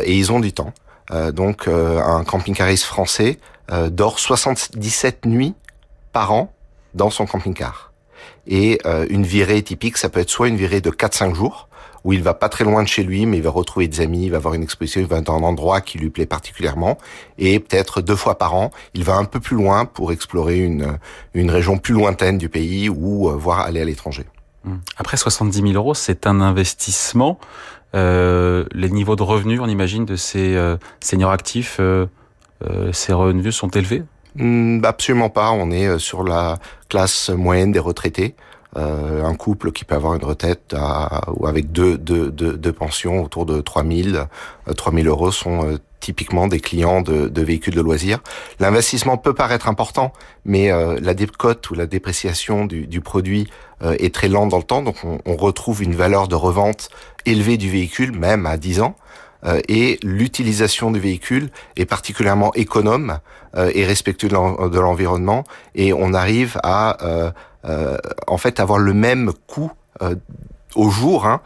et 0.03 0.17
ils 0.19 0.33
ont 0.33 0.41
du 0.41 0.53
temps. 0.53 0.73
donc 1.33 1.69
un 1.69 2.25
camping-cariste 2.25 2.85
français 2.85 3.39
dort 3.91 4.19
77 4.19 5.27
nuits 5.27 5.55
par 6.13 6.33
an 6.33 6.53
dans 6.95 7.11
son 7.11 7.25
camping-car. 7.27 7.92
Et 8.47 8.79
euh, 8.87 9.07
une 9.11 9.25
virée 9.25 9.63
typique, 9.63 9.99
ça 9.99 10.09
peut 10.09 10.21
être 10.21 10.31
soit 10.31 10.49
une 10.49 10.57
virée 10.57 10.81
de 10.81 10.91
4-5 10.91 11.35
jours, 11.35 11.69
où 12.05 12.13
il 12.13 12.23
va 12.23 12.35
pas 12.35 12.49
très 12.49 12.65
loin 12.65 12.83
de 12.83 12.89
chez 12.89 13.03
lui, 13.03 13.27
mais 13.27 13.37
il 13.37 13.43
va 13.43 13.51
retrouver 13.51 13.87
des 13.89 14.01
amis, 14.01 14.25
il 14.25 14.31
va 14.31 14.39
avoir 14.39 14.55
une 14.55 14.63
exposition, 14.63 15.01
il 15.01 15.07
va 15.07 15.21
dans 15.21 15.37
un 15.37 15.43
endroit 15.43 15.81
qui 15.81 15.99
lui 15.99 16.11
plaît 16.11 16.27
particulièrement, 16.27 16.99
et 17.39 17.61
peut-être 17.61 18.01
deux 18.01 18.17
fois 18.17 18.39
par 18.39 18.55
an, 18.55 18.71
il 18.95 19.05
va 19.05 19.17
un 19.17 19.25
peu 19.25 19.39
plus 19.39 19.57
loin 19.57 19.85
pour 19.85 20.11
explorer 20.11 20.59
une, 20.59 20.99
une 21.35 21.51
région 21.51 21.79
plus 21.79 21.95
lointaine 21.95 22.39
du 22.39 22.49
pays 22.49 22.89
ou 22.89 23.29
euh, 23.29 23.35
voir 23.35 23.61
aller 23.61 23.81
à 23.81 23.85
l'étranger. 23.85 24.25
Hum. 24.67 24.81
Après 24.97 25.17
70 25.17 25.61
000 25.61 25.73
euros, 25.73 25.95
c'est 25.95 26.27
un 26.27 26.41
investissement. 26.41 27.39
Euh, 27.95 28.65
les 28.73 28.89
niveaux 28.89 29.17
de 29.17 29.23
revenus, 29.23 29.61
on 29.61 29.69
imagine, 29.69 30.05
de 30.05 30.17
ces 30.17 30.57
euh, 30.57 30.77
seniors 31.01 31.31
actifs, 31.31 31.77
euh, 31.81 32.07
ces 32.93 33.13
revenus 33.13 33.55
sont 33.55 33.69
élevés? 33.69 34.01
Hmm, 34.01 34.05
absolument 34.83 35.31
pas. 35.31 35.51
On 35.51 35.71
est 35.71 35.87
euh, 35.87 35.99
sur 35.99 36.25
la 36.25 36.59
classe 36.89 37.31
moyenne 37.31 37.73
des 37.73 37.79
retraités. 37.79 38.35
Euh, 38.79 39.23
un 39.23 39.35
couple 39.35 39.71
qui 39.71 39.85
peut 39.85 39.95
avoir 39.95 40.15
une 40.15 40.25
retraite 40.25 40.75
à, 40.75 41.31
ou 41.35 41.47
avec 41.47 41.73
deux, 41.73 41.99
deux, 41.99 42.31
deux, 42.31 42.57
deux, 42.57 42.73
pensions 42.73 43.23
autour 43.23 43.45
de 43.45 43.61
3000, 43.61 44.27
3000 44.75 45.07
euh, 45.07 45.11
euros 45.11 45.31
sont 45.31 45.67
euh, 45.67 45.79
typiquement 46.01 46.47
des 46.47 46.59
clients 46.59 47.03
de, 47.03 47.29
de, 47.29 47.43
véhicules 47.43 47.75
de 47.75 47.83
loisirs. 47.83 48.21
L'investissement 48.61 49.19
peut 49.19 49.35
paraître 49.35 49.69
important, 49.69 50.15
mais 50.47 50.71
la 50.71 51.15
décote 51.15 51.71
ou 51.71 51.75
la 51.75 51.87
dépréciation 51.87 52.65
du, 52.65 52.89
du 52.89 53.01
produit 53.01 53.49
est 53.83 54.13
très 54.13 54.27
lente 54.27 54.49
dans 54.49 54.57
le 54.57 54.65
temps, 54.65 54.83
donc 54.83 54.97
on, 55.05 55.21
on, 55.27 55.37
retrouve 55.37 55.81
une 55.81 55.95
valeur 55.95 56.27
de 56.27 56.35
revente 56.35 56.89
élevée 57.25 57.57
du 57.57 57.71
véhicule, 57.71 58.19
même 58.19 58.47
à 58.47 58.57
10 58.57 58.81
ans. 58.81 58.97
Euh, 59.45 59.61
et 59.69 59.99
l'utilisation 60.03 60.91
du 60.91 61.01
véhicule 61.01 61.51
est 61.77 61.87
particulièrement 61.87 62.53
économe 62.55 63.19
euh, 63.57 63.71
et 63.75 63.85
respectueux 63.85 64.29
de 64.29 64.79
l'environnement 64.79 65.45
et 65.75 65.93
on 65.93 66.15
arrive 66.15 66.59
à 66.63 67.05
euh, 67.05 67.31
en 68.27 68.39
fait 68.39 68.61
avoir 68.61 68.79
le 68.79 68.95
même 68.95 69.33
coût 69.47 69.71
au 70.75 70.91
jour 70.91 71.27
hein, 71.27 71.41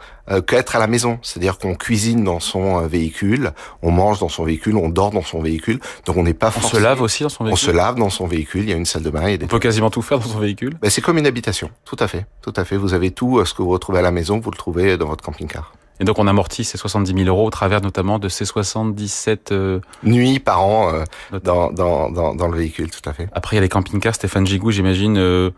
qu'être 0.47 0.75
à 0.75 0.79
la 0.79 0.87
maison. 0.87 1.19
C'est-à-dire 1.21 1.59
qu'on 1.59 1.75
cuisine 1.75 2.23
dans 2.23 2.39
son 2.39 2.87
véhicule, 2.87 3.51
on 3.83 3.91
mange 3.91 4.19
dans 4.19 4.29
son 4.29 4.43
véhicule, 4.43 4.77
on 4.77 4.89
dort 4.89 5.11
dans 5.11 5.21
son 5.21 5.41
véhicule. 5.41 5.79
Donc 6.05 6.17
on 6.17 6.23
n'est 6.23 6.33
pas 6.33 6.51
On 6.57 6.61
se 6.61 6.77
lave 6.77 7.01
aussi 7.01 7.21
dans 7.21 7.29
son 7.29 7.43
véhicule. 7.43 7.53
On 7.53 7.71
se 7.71 7.75
lave 7.75 7.95
dans 7.95 8.09
son 8.09 8.25
véhicule. 8.25 8.63
Il 8.63 8.69
y 8.69 8.73
a 8.73 8.77
une 8.77 8.85
salle 8.85 9.03
de 9.03 9.11
bain. 9.11 9.35
Des 9.37 9.43
on 9.43 9.47
peut 9.47 9.59
quasiment 9.59 9.91
tout 9.91 10.01
faire 10.01 10.17
dans 10.17 10.25
son 10.25 10.39
véhicule. 10.39 10.75
Ben, 10.81 10.89
c'est 10.89 11.01
comme 11.01 11.19
une 11.19 11.27
habitation. 11.27 11.69
Tout 11.85 11.97
à 11.99 12.07
fait. 12.07 12.25
Tout 12.41 12.53
à 12.55 12.65
fait. 12.65 12.77
Vous 12.77 12.95
avez 12.95 13.11
tout 13.11 13.45
ce 13.45 13.53
que 13.53 13.61
vous 13.61 13.69
retrouvez 13.69 13.99
à 13.99 14.03
la 14.03 14.11
maison, 14.11 14.39
vous 14.39 14.49
le 14.49 14.57
trouvez 14.57 14.97
dans 14.97 15.07
votre 15.07 15.23
camping-car. 15.23 15.73
Et 15.99 16.03
donc 16.03 16.19
on 16.19 16.27
amortit 16.27 16.63
ces 16.63 16.77
70 16.77 17.13
000 17.13 17.27
euros 17.27 17.47
au 17.47 17.49
travers 17.49 17.81
notamment 17.81 18.19
de 18.19 18.29
ces 18.29 18.45
77 18.45 19.51
euh, 19.51 19.79
nuits 20.03 20.39
par 20.39 20.63
an 20.63 20.91
euh, 20.93 21.39
dans, 21.43 21.71
dans, 21.71 22.09
dans, 22.09 22.35
dans, 22.35 22.47
le 22.47 22.57
véhicule, 22.57 22.91
tout 22.91 23.07
à 23.09 23.13
fait. 23.13 23.27
Après, 23.31 23.55
il 23.55 23.57
y 23.57 23.59
a 23.59 23.61
les 23.61 23.69
camping-cars 23.69 24.15
Stéphane 24.15 24.45
Gigou, 24.45 24.71
j'imagine, 24.71 25.17
euh, 25.17 25.51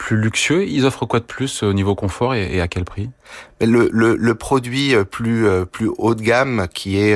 plus 0.00 0.16
luxueux. 0.16 0.66
Ils 0.66 0.86
offrent 0.86 1.04
quoi 1.04 1.20
de 1.20 1.26
plus 1.26 1.62
au 1.62 1.74
niveau 1.74 1.94
confort 1.94 2.34
et, 2.34 2.60
à 2.62 2.68
quel 2.68 2.84
prix? 2.84 3.10
Le, 3.60 3.90
le, 3.92 4.34
produit 4.34 4.94
plus 5.10 5.46
plus 5.70 5.90
haut 5.98 6.14
de 6.14 6.22
gamme, 6.22 6.66
qui 6.72 6.98
est 6.98 7.14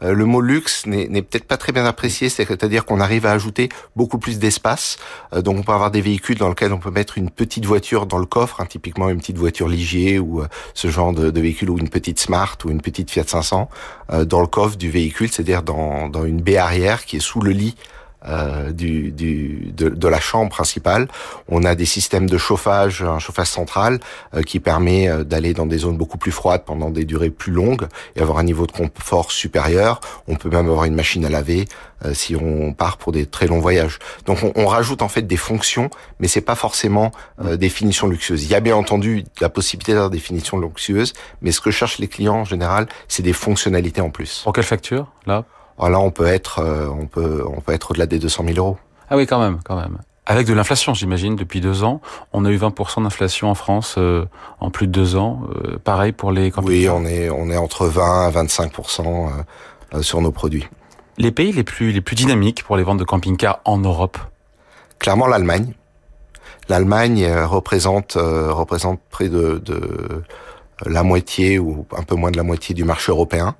le 0.00 0.24
mot 0.24 0.40
luxe, 0.40 0.86
n'est 0.86 1.06
peut-être 1.20 1.44
pas 1.44 1.58
très 1.58 1.72
bien 1.72 1.84
apprécié. 1.84 2.30
C'est-à-dire 2.30 2.86
qu'on 2.86 2.98
arrive 2.98 3.26
à 3.26 3.32
ajouter 3.32 3.68
beaucoup 3.94 4.16
plus 4.18 4.38
d'espace. 4.38 4.96
donc 5.36 5.58
on 5.58 5.62
peut 5.62 5.72
avoir 5.72 5.90
des 5.90 6.00
véhicules 6.00 6.38
dans 6.38 6.48
lesquels 6.48 6.72
on 6.72 6.78
peut 6.78 6.90
mettre 6.90 7.18
une 7.18 7.28
petite 7.28 7.66
voiture 7.66 8.06
dans 8.06 8.18
le 8.18 8.26
coffre, 8.26 8.62
hein, 8.62 8.66
typiquement 8.66 9.10
une 9.10 9.18
petite 9.18 9.36
voiture 9.36 9.68
Ligier 9.68 10.18
ou 10.18 10.42
ce 10.72 10.88
genre 10.88 11.12
de, 11.12 11.38
véhicule 11.38 11.68
ou 11.68 11.78
une 11.78 11.90
petite 11.90 12.18
Smart 12.18 12.56
ou 12.64 12.70
une 12.70 12.80
petite 12.80 13.10
Fiat 13.10 13.24
500 13.26 13.68
dans 14.24 14.40
le 14.40 14.46
coffre 14.46 14.78
du 14.78 14.90
véhicule, 14.90 15.30
c'est-à-dire 15.30 15.62
dans 15.62 16.24
une 16.24 16.40
baie 16.40 16.56
arrière 16.56 17.04
qui 17.04 17.16
est 17.16 17.20
sous 17.20 17.40
le 17.40 17.50
lit 17.50 17.76
euh, 18.26 18.72
du, 18.72 19.10
du 19.10 19.72
de, 19.76 19.88
de, 19.88 20.08
la 20.08 20.20
chambre 20.20 20.50
principale. 20.50 21.08
On 21.48 21.64
a 21.64 21.74
des 21.74 21.84
systèmes 21.84 22.28
de 22.28 22.38
chauffage, 22.38 23.02
un 23.02 23.18
chauffage 23.18 23.48
central 23.48 24.00
euh, 24.34 24.42
qui 24.42 24.60
permet 24.60 25.08
euh, 25.08 25.24
d'aller 25.24 25.54
dans 25.54 25.66
des 25.66 25.78
zones 25.78 25.96
beaucoup 25.96 26.18
plus 26.18 26.32
froides 26.32 26.64
pendant 26.64 26.90
des 26.90 27.04
durées 27.04 27.30
plus 27.30 27.52
longues 27.52 27.86
et 28.16 28.20
avoir 28.20 28.38
un 28.38 28.44
niveau 28.44 28.66
de 28.66 28.72
confort 28.72 29.30
supérieur. 29.30 30.00
On 30.28 30.36
peut 30.36 30.48
même 30.48 30.68
avoir 30.68 30.84
une 30.84 30.94
machine 30.94 31.24
à 31.24 31.28
laver 31.28 31.66
euh, 32.04 32.14
si 32.14 32.34
on 32.36 32.72
part 32.72 32.96
pour 32.96 33.12
des 33.12 33.26
très 33.26 33.46
longs 33.46 33.60
voyages. 33.60 33.98
Donc 34.26 34.42
on, 34.42 34.52
on 34.56 34.66
rajoute 34.66 35.02
en 35.02 35.08
fait 35.08 35.22
des 35.22 35.36
fonctions, 35.36 35.90
mais 36.18 36.28
c'est 36.28 36.40
pas 36.40 36.54
forcément 36.54 37.12
des 37.42 37.68
finitions 37.68 38.06
luxueuses. 38.06 38.44
Il 38.44 38.50
y 38.50 38.54
a 38.54 38.60
bien 38.60 38.76
entendu 38.76 39.24
la 39.40 39.48
possibilité 39.48 39.92
d'avoir 39.92 40.10
des 40.10 40.18
finitions 40.18 40.58
luxueuses, 40.58 41.12
mais 41.42 41.52
ce 41.52 41.60
que 41.60 41.70
cherchent 41.70 41.98
les 41.98 42.08
clients 42.08 42.36
en 42.36 42.44
général, 42.44 42.86
c'est 43.08 43.22
des 43.22 43.32
fonctionnalités 43.32 44.00
en 44.00 44.10
plus. 44.10 44.42
Pour 44.44 44.52
quelle 44.52 44.64
facture 44.64 45.08
là? 45.26 45.44
Alors 45.78 45.90
là, 45.90 46.00
on 46.00 46.10
peut 46.10 46.26
être, 46.26 46.60
euh, 46.60 46.88
on 46.88 47.06
peut, 47.06 47.44
on 47.46 47.60
peut 47.60 47.72
être 47.72 47.90
au-delà 47.90 48.06
des 48.06 48.18
200 48.18 48.44
000 48.46 48.58
euros. 48.58 48.78
Ah 49.10 49.16
oui, 49.16 49.26
quand 49.26 49.40
même, 49.40 49.58
quand 49.64 49.76
même. 49.76 49.98
Avec 50.26 50.46
de 50.46 50.54
l'inflation, 50.54 50.94
j'imagine, 50.94 51.36
depuis 51.36 51.60
deux 51.60 51.84
ans. 51.84 52.00
On 52.32 52.44
a 52.44 52.50
eu 52.50 52.56
20% 52.56 53.02
d'inflation 53.02 53.50
en 53.50 53.54
France 53.54 53.96
euh, 53.98 54.24
en 54.60 54.70
plus 54.70 54.86
de 54.86 54.92
deux 54.92 55.16
ans. 55.16 55.42
Euh, 55.64 55.78
pareil 55.82 56.12
pour 56.12 56.32
les 56.32 56.52
Oui, 56.62 56.88
on 56.88 57.04
est, 57.04 57.28
on 57.28 57.50
est 57.50 57.56
entre 57.56 57.86
20 57.86 58.26
à 58.26 58.30
25% 58.30 59.30
sur 60.00 60.20
nos 60.20 60.32
produits. 60.32 60.66
Les 61.18 61.30
pays 61.30 61.52
les 61.52 61.64
plus, 61.64 61.92
les 61.92 62.00
plus 62.00 62.16
dynamiques 62.16 62.64
pour 62.64 62.76
les 62.76 62.82
ventes 62.82 62.98
de 62.98 63.04
camping-cars 63.04 63.60
en 63.64 63.78
Europe? 63.78 64.16
Clairement 64.98 65.26
l'Allemagne. 65.26 65.74
L'Allemagne 66.68 67.28
représente, 67.42 68.14
représente 68.14 69.00
près 69.10 69.28
de, 69.28 69.58
de 69.58 70.22
la 70.86 71.02
moitié 71.02 71.58
ou 71.58 71.86
un 71.96 72.02
peu 72.02 72.14
moins 72.14 72.30
de 72.30 72.36
la 72.38 72.42
moitié 72.42 72.74
du 72.74 72.84
marché 72.84 73.12
européen. 73.12 73.54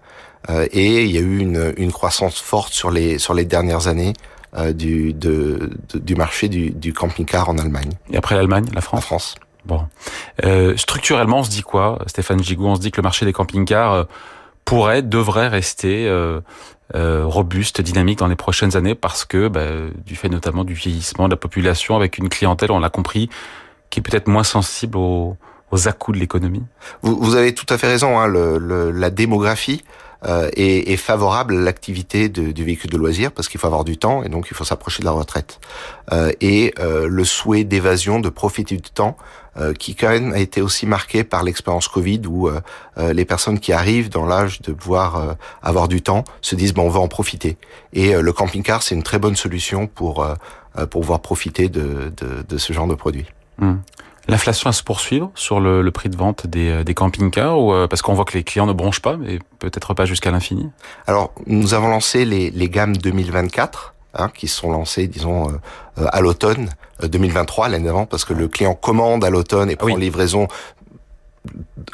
Euh, 0.51 0.67
et 0.73 1.05
il 1.05 1.11
y 1.11 1.19
a 1.19 1.21
eu 1.21 1.39
une, 1.39 1.73
une, 1.77 1.93
croissance 1.93 2.39
forte 2.39 2.73
sur 2.73 2.91
les 2.91 3.19
sur 3.19 3.33
les 3.33 3.45
dernières 3.45 3.89
années 3.89 4.13
euh, 4.57 4.73
du 4.73 5.15
de, 5.15 5.71
du 5.95 6.15
marché 6.15 6.49
du, 6.49 6.71
du 6.71 6.93
camping-car 6.93 7.49
en 7.49 7.59
Allemagne. 7.59 7.93
Et 8.13 8.17
après 8.17 8.35
l'Allemagne, 8.35 8.67
la 8.75 8.81
France. 8.81 9.01
La 9.01 9.07
France. 9.07 9.35
Bon, 9.65 9.87
euh, 10.45 10.77
structurellement, 10.77 11.39
on 11.39 11.45
se 11.45 11.51
dit 11.51 11.63
quoi, 11.63 11.99
Stéphane 12.07 12.43
Gigou? 12.43 12.67
On 12.67 12.75
se 12.75 12.81
dit 12.81 12.91
que 12.91 12.99
le 12.99 13.03
marché 13.03 13.25
des 13.25 13.33
camping-cars 13.33 13.93
euh, 13.93 14.05
pourrait, 14.65 15.01
devrait 15.01 15.49
rester 15.49 16.07
euh, 16.07 16.41
robuste, 16.93 17.81
dynamique 17.81 18.19
dans 18.19 18.27
les 18.27 18.37
prochaines 18.37 18.77
années 18.77 18.95
parce 18.95 19.25
que 19.25 19.49
bah, 19.49 19.67
du 20.05 20.17
fait 20.17 20.29
notamment 20.29 20.65
du 20.65 20.75
vieillissement 20.75 21.29
de 21.29 21.33
la 21.33 21.39
population, 21.39 21.97
avec 21.97 22.19
une 22.19 22.29
clientèle, 22.29 22.71
on 22.71 22.79
l'a 22.79 22.91
compris, 22.91 23.31
qui 23.89 24.01
est 24.01 24.03
peut-être 24.03 24.29
moins 24.29 24.45
sensible 24.45 24.99
aux, 24.99 25.37
aux 25.71 25.89
à-coups 25.89 26.17
de 26.17 26.21
l'économie. 26.21 26.63
Vous, 27.01 27.17
vous, 27.19 27.35
avez 27.35 27.55
tout 27.55 27.67
à 27.71 27.79
fait 27.79 27.87
raison. 27.87 28.19
Hein, 28.19 28.27
le, 28.27 28.59
le, 28.59 28.91
la 28.91 29.11
démographie 29.11 29.83
euh, 30.26 30.49
est, 30.57 30.90
est, 30.90 30.97
favorable 30.97 31.57
à 31.57 31.61
l'activité 31.61 32.28
du 32.28 32.64
véhicule 32.64 32.90
de 32.90 32.97
loisir 32.97 33.33
parce 33.33 33.49
qu'il 33.49 33.61
faut 33.61 33.66
avoir 33.66 33.85
du 33.85 33.99
temps 33.99 34.23
et 34.23 34.28
donc 34.28 34.49
il 34.50 34.57
faut 34.57 34.64
s'approcher 34.64 35.00
de 35.00 35.04
la 35.04 35.12
retraite. 35.12 35.61
Euh, 36.12 36.33
et 36.40 36.73
euh, 36.78 37.07
le 37.09 37.25
souhait 37.25 37.64
d'évasion, 37.64 38.21
de 38.21 38.28
profiter 38.28 38.76
du 38.76 38.90
temps, 38.90 39.16
euh, 39.57 39.73
qui 39.73 39.95
quand 39.95 40.09
même 40.09 40.33
a 40.33 40.38
été 40.38 40.62
aussi 40.62 40.87
marqué 40.87 41.25
par 41.25 41.45
l'expérience 41.45 41.88
Covid 41.88 42.23
où 42.26 42.49
euh, 42.49 42.61
les 43.12 43.25
personnes 43.25 43.61
qui 43.61 43.73
arrivent 43.73 44.09
dans 44.09 44.26
l'âge 44.26 44.62
de 44.62 44.73
pouvoir 44.73 45.37
avoir 45.62 45.88
du 45.88 46.02
temps 46.02 46.25
se 46.40 46.57
disent 46.57 46.75
bon 46.75 46.85
on 46.85 46.90
va 46.90 47.00
en 47.00 47.09
profiter. 47.09 47.57
Et 47.93 48.14
le 48.14 48.33
camping-car 48.33 48.83
c'est 48.83 48.95
une 48.95 49.02
très 49.02 49.19
bonne 49.19 49.37
solution 49.37 49.87
pour 49.87 50.26
pour 50.75 51.00
pouvoir 51.02 51.21
profiter 51.21 51.69
de, 51.69 52.12
de, 52.16 52.45
de 52.49 52.59
ce 52.59 52.73
genre 52.73 52.88
de 52.88 52.95
produit. 52.95 53.26
Mmh. 53.59 53.75
L'inflation 54.28 54.71
à 54.71 54.73
se 54.73 54.83
poursuivre 54.83 55.31
sur 55.35 55.61
le, 55.61 55.83
le 55.83 55.90
prix 55.90 56.09
de 56.09 56.16
vente 56.16 56.47
des, 56.47 56.71
euh, 56.71 56.85
des 56.85 56.95
camping-cars 56.95 57.61
ou 57.61 57.73
euh, 57.73 57.87
parce 57.87 58.00
qu'on 58.02 58.14
voit 58.14 58.25
que 58.25 58.37
les 58.37 58.45
clients 58.45 58.66
ne 58.66 58.73
bronchent 58.73 59.02
pas, 59.02 59.16
mais 59.16 59.38
peut-être 59.59 59.93
pas 59.95 60.07
jusqu'à 60.07 60.31
l'infini? 60.31 60.71
Alors, 61.07 61.33
nous 61.47 61.75
avons 61.75 61.88
lancé 61.88 62.25
les, 62.25 62.50
les 62.50 62.69
gammes 62.69 62.97
2024, 62.97 63.95
hein, 64.14 64.31
qui 64.35 64.49
sont 64.49 64.71
lancées, 64.71 65.09
disons, 65.09 65.50
euh, 65.99 66.07
à 66.11 66.21
l'automne 66.21 66.71
2023 67.02 67.69
l'année 67.69 67.85
d'avant, 67.85 68.07
parce 68.07 68.25
que 68.25 68.33
le 68.33 68.49
client 68.49 68.75
commande 68.75 69.25
à 69.25 69.31
l'automne 69.31 69.71
et 69.71 69.76
prend 69.76 69.88
oui. 69.88 70.00
livraison 70.00 70.49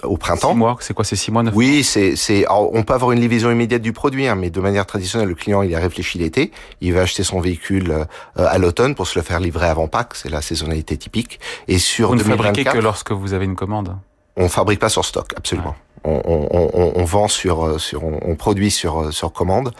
au 0.02 0.16
printemps. 0.16 0.52
Six 0.52 0.56
mois, 0.56 0.76
c'est 0.80 0.94
quoi, 0.94 1.04
c'est 1.04 1.16
six 1.16 1.30
mois, 1.30 1.42
neuf 1.42 1.54
Oui, 1.54 1.82
c'est, 1.82 2.16
c'est, 2.16 2.44
on 2.48 2.82
peut 2.82 2.94
avoir 2.94 3.12
une 3.12 3.20
livraison 3.20 3.50
immédiate 3.50 3.82
du 3.82 3.92
produit, 3.92 4.26
hein, 4.26 4.34
mais 4.34 4.50
de 4.50 4.60
manière 4.60 4.86
traditionnelle, 4.86 5.28
le 5.28 5.34
client, 5.34 5.62
il 5.62 5.74
a 5.74 5.78
réfléchi 5.78 6.18
l'été, 6.18 6.52
il 6.80 6.92
va 6.92 7.02
acheter 7.02 7.24
son 7.24 7.40
véhicule 7.40 7.90
euh, 7.90 8.04
à 8.36 8.58
l'automne 8.58 8.94
pour 8.94 9.06
se 9.06 9.18
le 9.18 9.24
faire 9.24 9.40
livrer 9.40 9.68
avant 9.68 9.88
Pâques, 9.88 10.14
c'est 10.14 10.30
la 10.30 10.42
saisonnalité 10.42 10.96
typique. 10.96 11.40
Et 11.68 11.78
sur 11.78 12.08
vous 12.08 12.14
ne 12.14 12.20
2024, 12.20 12.46
fabriquez 12.46 12.70
que 12.78 12.82
lorsque 12.82 13.12
vous 13.12 13.32
avez 13.32 13.44
une 13.44 13.56
commande. 13.56 13.96
On 14.36 14.48
fabrique 14.48 14.80
pas 14.80 14.88
sur 14.88 15.04
stock, 15.04 15.32
absolument. 15.36 15.70
Ouais. 15.70 15.74
On, 16.02 16.22
on, 16.24 16.48
on, 16.50 16.92
on, 16.94 17.04
vend 17.04 17.28
sur, 17.28 17.78
sur 17.78 18.04
on, 18.04 18.34
produit 18.34 18.70
sur 18.70 19.12
sur 19.12 19.34
commande 19.34 19.72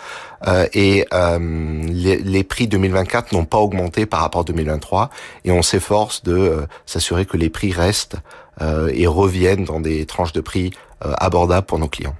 euh, 0.47 0.67
et 0.75 1.07
euh, 1.15 1.39
les, 1.87 2.19
les, 2.19 2.45
prix 2.45 2.69
2024 2.69 3.33
n'ont 3.33 3.47
pas 3.47 3.57
augmenté 3.57 4.05
par 4.05 4.21
rapport 4.21 4.43
à 4.43 4.45
2023 4.45 5.09
et 5.47 5.51
on 5.51 5.63
s'efforce 5.63 6.23
de 6.23 6.37
euh, 6.37 6.67
s'assurer 6.85 7.25
que 7.25 7.39
les 7.39 7.49
prix 7.49 7.73
restent 7.73 8.17
euh, 8.17 8.50
et 8.93 9.07
reviennent 9.07 9.65
dans 9.65 9.81
des 9.81 10.07
tranches 10.07 10.33
de 10.33 10.41
prix 10.41 10.73
euh, 11.05 11.15
abordables 11.19 11.67
pour 11.67 11.79
nos 11.79 11.89
clients. 11.89 12.15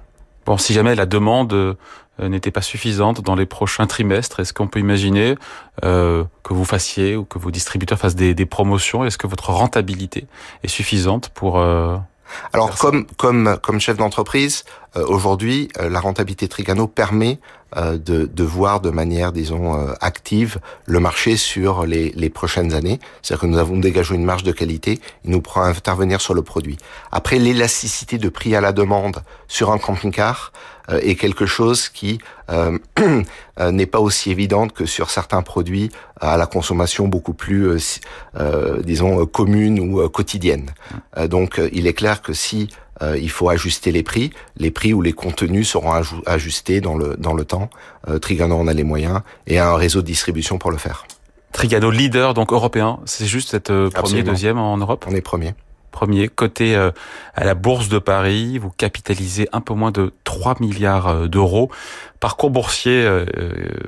Bon, 0.45 0.57
si 0.57 0.73
jamais 0.73 0.95
la 0.95 1.05
demande 1.05 1.53
euh, 1.53 1.75
n'était 2.19 2.51
pas 2.51 2.61
suffisante 2.61 3.21
dans 3.21 3.35
les 3.35 3.45
prochains 3.45 3.87
trimestres, 3.87 4.39
est-ce 4.39 4.53
qu'on 4.53 4.67
peut 4.67 4.79
imaginer 4.79 5.35
euh, 5.83 6.23
que 6.43 6.53
vous 6.53 6.65
fassiez 6.65 7.15
ou 7.15 7.25
que 7.25 7.37
vos 7.37 7.51
distributeurs 7.51 7.99
fassent 7.99 8.15
des, 8.15 8.33
des 8.33 8.45
promotions? 8.45 9.05
Est-ce 9.05 9.17
que 9.17 9.27
votre 9.27 9.49
rentabilité 9.51 10.25
est 10.63 10.67
suffisante 10.67 11.29
pour 11.29 11.59
euh, 11.59 11.97
alors 12.53 12.77
comme 12.77 13.05
comme 13.17 13.57
comme 13.61 13.79
chef 13.79 13.97
d'entreprise, 13.97 14.63
euh, 14.95 15.05
aujourd'hui, 15.05 15.69
euh, 15.79 15.89
la 15.89 15.99
rentabilité 15.99 16.47
Trigano 16.47 16.87
permet 16.87 17.33
euh, 17.33 17.60
de, 17.75 18.25
de 18.25 18.43
voir 18.43 18.81
de 18.81 18.89
manière, 18.89 19.31
disons, 19.31 19.77
active 20.01 20.59
le 20.85 20.99
marché 20.99 21.37
sur 21.37 21.85
les, 21.85 22.11
les 22.11 22.29
prochaines 22.29 22.73
années. 22.73 22.99
C'est-à-dire 23.21 23.41
que 23.41 23.47
nous 23.47 23.57
avons 23.57 23.77
dégagé 23.77 24.15
une 24.15 24.25
marge 24.25 24.43
de 24.43 24.51
qualité, 24.51 24.99
il 25.23 25.31
nous 25.31 25.41
prend 25.41 25.63
à 25.63 25.67
intervenir 25.67 26.19
sur 26.21 26.33
le 26.33 26.41
produit. 26.41 26.77
Après, 27.11 27.39
l'élasticité 27.39 28.17
de 28.17 28.29
prix 28.29 28.55
à 28.55 28.61
la 28.61 28.73
demande 28.73 29.23
sur 29.47 29.71
un 29.71 29.77
camping-car 29.77 30.51
est 30.89 31.15
quelque 31.15 31.45
chose 31.45 31.87
qui 31.87 32.19
euh, 32.51 33.71
n'est 33.71 33.85
pas 33.85 33.99
aussi 33.99 34.31
évidente 34.31 34.73
que 34.73 34.85
sur 34.85 35.09
certains 35.09 35.41
produits 35.41 35.89
à 36.19 36.35
la 36.35 36.47
consommation 36.47 37.07
beaucoup 37.07 37.33
plus, 37.33 38.01
euh, 38.37 38.81
disons, 38.81 39.25
commune 39.25 39.79
ou 39.79 40.09
quotidienne. 40.09 40.71
donc, 41.27 41.61
il 41.71 41.87
est 41.87 41.93
clair 41.93 42.21
que 42.21 42.33
si 42.33 42.69
euh, 43.01 43.17
il 43.17 43.29
faut 43.29 43.49
ajuster 43.49 43.91
les 43.91 44.03
prix, 44.03 44.31
les 44.57 44.71
prix 44.71 44.93
ou 44.93 45.01
les 45.01 45.13
contenus 45.13 45.69
seront 45.69 45.93
ajustés 46.25 46.81
dans 46.81 46.95
le 46.95 47.15
dans 47.17 47.33
le 47.33 47.45
temps. 47.45 47.69
Euh, 48.07 48.19
Trigano 48.19 48.55
en 48.55 48.67
a 48.67 48.73
les 48.73 48.83
moyens 48.83 49.21
et 49.47 49.59
a 49.59 49.69
un 49.69 49.75
réseau 49.75 50.01
de 50.01 50.07
distribution 50.07 50.57
pour 50.57 50.71
le 50.71 50.77
faire. 50.77 51.05
Trigano 51.51 51.91
leader 51.91 52.33
donc 52.33 52.53
européen, 52.53 52.99
c'est 53.05 53.25
juste 53.25 53.53
être 53.53 53.71
euh, 53.71 53.89
premier, 53.89 54.23
deuxième 54.23 54.57
en 54.57 54.77
Europe? 54.77 55.05
On 55.07 55.15
est 55.15 55.21
premier 55.21 55.53
premier, 55.91 56.29
coté 56.29 56.75
euh, 56.75 56.91
à 57.35 57.43
la 57.43 57.53
Bourse 57.53 57.89
de 57.89 57.99
Paris. 57.99 58.57
Vous 58.57 58.71
capitalisez 58.71 59.47
un 59.51 59.61
peu 59.61 59.73
moins 59.73 59.91
de 59.91 60.11
3 60.23 60.55
milliards 60.59 61.07
euh, 61.07 61.27
d'euros. 61.27 61.69
Parcours 62.21 62.51
boursier 62.51 63.03
euh, 63.03 63.25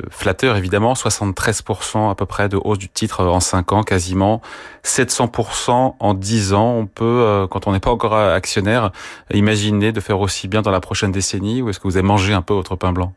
flatteur, 0.09 0.57
évidemment, 0.57 0.93
73% 0.93 2.11
à 2.11 2.15
peu 2.15 2.25
près 2.25 2.49
de 2.49 2.57
hausse 2.61 2.79
du 2.79 2.89
titre 2.89 3.23
en 3.23 3.39
5 3.39 3.71
ans, 3.71 3.83
quasiment 3.83 4.41
700% 4.83 5.95
en 5.97 6.13
10 6.13 6.53
ans. 6.53 6.75
On 6.79 6.85
peut, 6.85 7.47
quand 7.49 7.67
on 7.67 7.71
n'est 7.71 7.79
pas 7.79 7.91
encore 7.91 8.15
actionnaire, 8.15 8.91
imaginer 9.33 9.93
de 9.93 10.01
faire 10.01 10.19
aussi 10.19 10.49
bien 10.49 10.61
dans 10.61 10.71
la 10.71 10.81
prochaine 10.81 11.13
décennie 11.13 11.61
ou 11.61 11.69
est-ce 11.69 11.79
que 11.79 11.87
vous 11.87 11.95
avez 11.95 12.05
mangé 12.05 12.33
un 12.33 12.41
peu 12.41 12.53
votre 12.53 12.75
pain 12.75 12.91
blanc? 12.91 13.13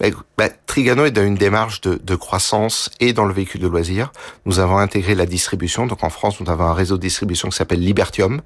Bah, 0.00 0.06
bah, 0.36 0.48
Trigano 0.66 1.04
est 1.04 1.10
dans 1.10 1.24
une 1.24 1.34
démarche 1.34 1.80
de, 1.80 2.00
de, 2.02 2.14
croissance 2.14 2.90
et 3.00 3.12
dans 3.12 3.24
le 3.24 3.32
véhicule 3.32 3.60
de 3.60 3.68
loisirs. 3.68 4.12
Nous 4.46 4.60
avons 4.60 4.78
intégré 4.78 5.14
la 5.14 5.26
distribution. 5.26 5.86
Donc 5.86 6.04
en 6.04 6.10
France, 6.10 6.40
nous 6.40 6.50
avons 6.50 6.64
un 6.64 6.74
réseau 6.74 6.96
de 6.96 7.02
distribution 7.02 7.48
qui 7.48 7.56
s'appelle 7.56 7.80
Libertium, 7.80 8.42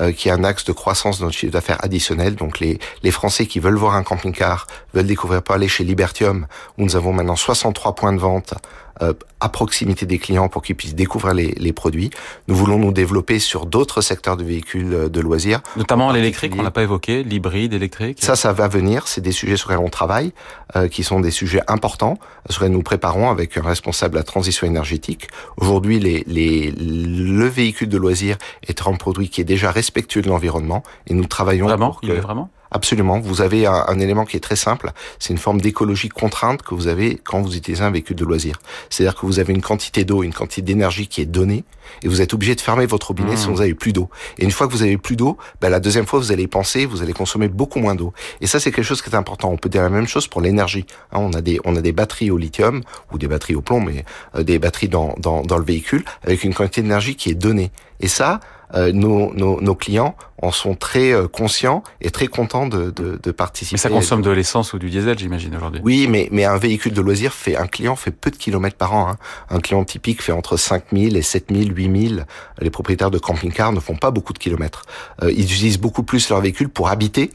euh, 0.00 0.12
qui 0.12 0.28
est 0.28 0.32
un 0.32 0.44
axe 0.44 0.64
de 0.64 0.72
croissance 0.72 1.18
de 1.18 1.24
notre 1.24 1.36
chiffre 1.36 1.52
d'affaires 1.52 1.82
additionnel. 1.84 2.34
Donc 2.34 2.60
les, 2.60 2.78
les 3.02 3.10
Français 3.10 3.46
qui 3.46 3.60
veulent 3.60 3.76
voir 3.76 3.94
un 3.94 4.02
camping-car, 4.02 4.66
veulent 4.94 5.06
découvrir 5.06 5.42
pas 5.42 5.58
chez 5.68 5.84
Libertium, 5.84 6.46
où 6.78 6.84
nous 6.84 6.96
avons 6.96 7.12
maintenant 7.12 7.36
63 7.36 7.94
points 7.94 8.12
de 8.12 8.18
vente 8.18 8.54
euh, 9.02 9.12
à 9.40 9.50
proximité 9.50 10.06
des 10.06 10.18
clients 10.18 10.48
pour 10.48 10.62
qu'ils 10.62 10.74
puissent 10.74 10.94
découvrir 10.94 11.34
les, 11.34 11.48
les, 11.58 11.74
produits. 11.74 12.08
Nous 12.48 12.54
voulons 12.54 12.78
nous 12.78 12.92
développer 12.92 13.38
sur 13.38 13.66
d'autres 13.66 14.00
secteurs 14.00 14.38
de 14.38 14.44
véhicules 14.44 14.94
euh, 14.94 15.08
de 15.10 15.20
loisirs. 15.20 15.60
Notamment 15.76 16.10
l'électrique, 16.10 16.54
on 16.58 16.62
n'a 16.62 16.70
pas 16.70 16.82
évoqué, 16.82 17.22
l'hybride 17.22 17.74
électrique. 17.74 18.18
Ça, 18.22 18.36
ça 18.36 18.54
va 18.54 18.68
venir. 18.68 19.06
C'est 19.06 19.20
des 19.20 19.32
sujets 19.32 19.58
sur 19.58 19.68
lesquels 19.68 19.84
on 19.84 19.90
travaille, 19.90 20.32
euh, 20.76 20.88
qui 20.88 21.04
sont 21.04 21.20
des 21.20 21.30
sujets 21.30 21.60
importants, 21.68 22.18
sur 22.48 22.62
lesquels 22.62 22.74
nous 22.74 22.82
préparons 22.82 23.28
avec 23.28 23.58
un 23.58 23.62
responsable 23.62 24.14
de 24.14 24.18
la 24.18 24.24
transition 24.24 24.66
énergétique. 24.66 25.28
Aujourd'hui, 25.58 26.00
les, 26.00 26.24
les, 26.26 26.70
le 26.70 27.46
véhicule 27.48 27.90
de 27.90 27.98
loisirs 27.98 28.38
est 28.66 28.80
un 28.86 28.94
produit 28.94 29.28
qui 29.28 29.42
est 29.42 29.44
déjà 29.44 29.70
respectueux 29.70 30.22
de 30.22 30.28
l'environnement 30.28 30.82
et 31.06 31.12
nous 31.12 31.26
travaillons. 31.26 31.66
Vraiment, 31.66 31.98
il 32.02 32.10
est 32.12 32.20
vraiment? 32.20 32.48
Absolument. 32.70 33.20
Vous 33.20 33.42
avez 33.42 33.66
un, 33.66 33.84
un, 33.86 33.98
élément 34.00 34.24
qui 34.24 34.36
est 34.36 34.40
très 34.40 34.56
simple. 34.56 34.92
C'est 35.18 35.32
une 35.32 35.38
forme 35.38 35.60
d'écologie 35.60 36.08
contrainte 36.08 36.62
que 36.62 36.74
vous 36.74 36.88
avez 36.88 37.20
quand 37.22 37.40
vous 37.40 37.56
utilisez 37.56 37.82
un 37.82 37.90
véhicule 37.90 38.16
de 38.16 38.24
loisir. 38.24 38.58
C'est-à-dire 38.90 39.18
que 39.18 39.26
vous 39.26 39.38
avez 39.38 39.52
une 39.52 39.62
quantité 39.62 40.04
d'eau, 40.04 40.22
une 40.22 40.32
quantité 40.32 40.62
d'énergie 40.62 41.06
qui 41.06 41.20
est 41.20 41.26
donnée, 41.26 41.64
et 42.02 42.08
vous 42.08 42.20
êtes 42.20 42.34
obligé 42.34 42.54
de 42.54 42.60
fermer 42.60 42.86
votre 42.86 43.08
robinet 43.08 43.34
mmh. 43.34 43.36
si 43.36 43.48
vous 43.48 43.60
avez 43.60 43.74
plus 43.74 43.92
d'eau. 43.92 44.08
Et 44.38 44.44
une 44.44 44.50
fois 44.50 44.66
que 44.66 44.72
vous 44.72 44.82
avez 44.82 44.98
plus 44.98 45.16
d'eau, 45.16 45.36
ben, 45.60 45.68
la 45.68 45.80
deuxième 45.80 46.06
fois 46.06 46.18
vous 46.18 46.32
allez 46.32 46.44
y 46.44 46.48
penser, 46.48 46.86
vous 46.86 47.02
allez 47.02 47.12
consommer 47.12 47.48
beaucoup 47.48 47.78
moins 47.78 47.94
d'eau. 47.94 48.12
Et 48.40 48.46
ça 48.46 48.60
c'est 48.60 48.72
quelque 48.72 48.84
chose 48.84 49.02
qui 49.02 49.10
est 49.10 49.14
important. 49.14 49.50
On 49.50 49.56
peut 49.56 49.68
dire 49.68 49.82
la 49.82 49.90
même 49.90 50.08
chose 50.08 50.26
pour 50.26 50.40
l'énergie. 50.40 50.86
Hein, 51.12 51.18
on 51.20 51.32
a 51.32 51.40
des 51.40 51.60
on 51.64 51.76
a 51.76 51.80
des 51.80 51.92
batteries 51.92 52.30
au 52.30 52.38
lithium 52.38 52.82
ou 53.12 53.18
des 53.18 53.28
batteries 53.28 53.54
au 53.54 53.62
plomb, 53.62 53.80
mais 53.80 54.04
euh, 54.34 54.42
des 54.42 54.58
batteries 54.58 54.88
dans, 54.88 55.14
dans 55.18 55.42
dans 55.42 55.58
le 55.58 55.64
véhicule 55.64 56.04
avec 56.22 56.44
une 56.44 56.54
quantité 56.54 56.82
d'énergie 56.82 57.16
qui 57.16 57.30
est 57.30 57.34
donnée. 57.34 57.70
Et 58.00 58.08
ça, 58.08 58.40
euh, 58.74 58.92
nos, 58.92 59.32
nos, 59.34 59.60
nos, 59.60 59.74
clients 59.74 60.16
en 60.42 60.50
sont 60.50 60.74
très 60.74 61.12
euh, 61.12 61.28
conscients 61.28 61.82
et 62.00 62.10
très 62.10 62.26
contents 62.26 62.66
de, 62.66 62.90
de, 62.90 63.18
de 63.22 63.30
participer. 63.30 63.74
Mais 63.74 63.78
ça 63.78 63.88
consomme 63.88 64.22
de 64.22 64.30
l'essence 64.30 64.72
ou 64.72 64.78
du 64.78 64.90
diesel, 64.90 65.18
j'imagine 65.18 65.54
aujourd'hui. 65.56 65.80
Oui, 65.84 66.06
mais 66.08 66.28
mais 66.32 66.44
un 66.44 66.58
véhicule 66.58 66.92
de 66.92 67.00
loisir 67.00 67.32
fait 67.32 67.56
un 67.56 67.66
client 67.66 67.96
fait 67.96 68.10
peu 68.10 68.30
de 68.30 68.36
kilomètres 68.36 68.76
par 68.76 68.94
an. 68.94 69.08
Hein. 69.10 69.16
Un 69.50 69.60
client 69.60 69.84
typique 69.84 70.22
fait 70.22 70.32
entre 70.32 70.56
5000 70.56 71.16
et 71.16 71.22
7000, 71.22 71.72
8000. 71.76 72.26
Les 72.60 72.70
propriétaires 72.70 73.10
de 73.10 73.18
camping-cars 73.18 73.72
ne 73.72 73.80
font 73.80 73.96
pas 73.96 74.10
beaucoup 74.10 74.32
de 74.32 74.38
kilomètres. 74.38 74.84
Euh, 75.22 75.30
ils 75.32 75.44
utilisent 75.44 75.80
beaucoup 75.80 76.02
plus 76.02 76.28
leur 76.28 76.40
véhicule 76.40 76.68
pour 76.68 76.88
habiter 76.88 77.30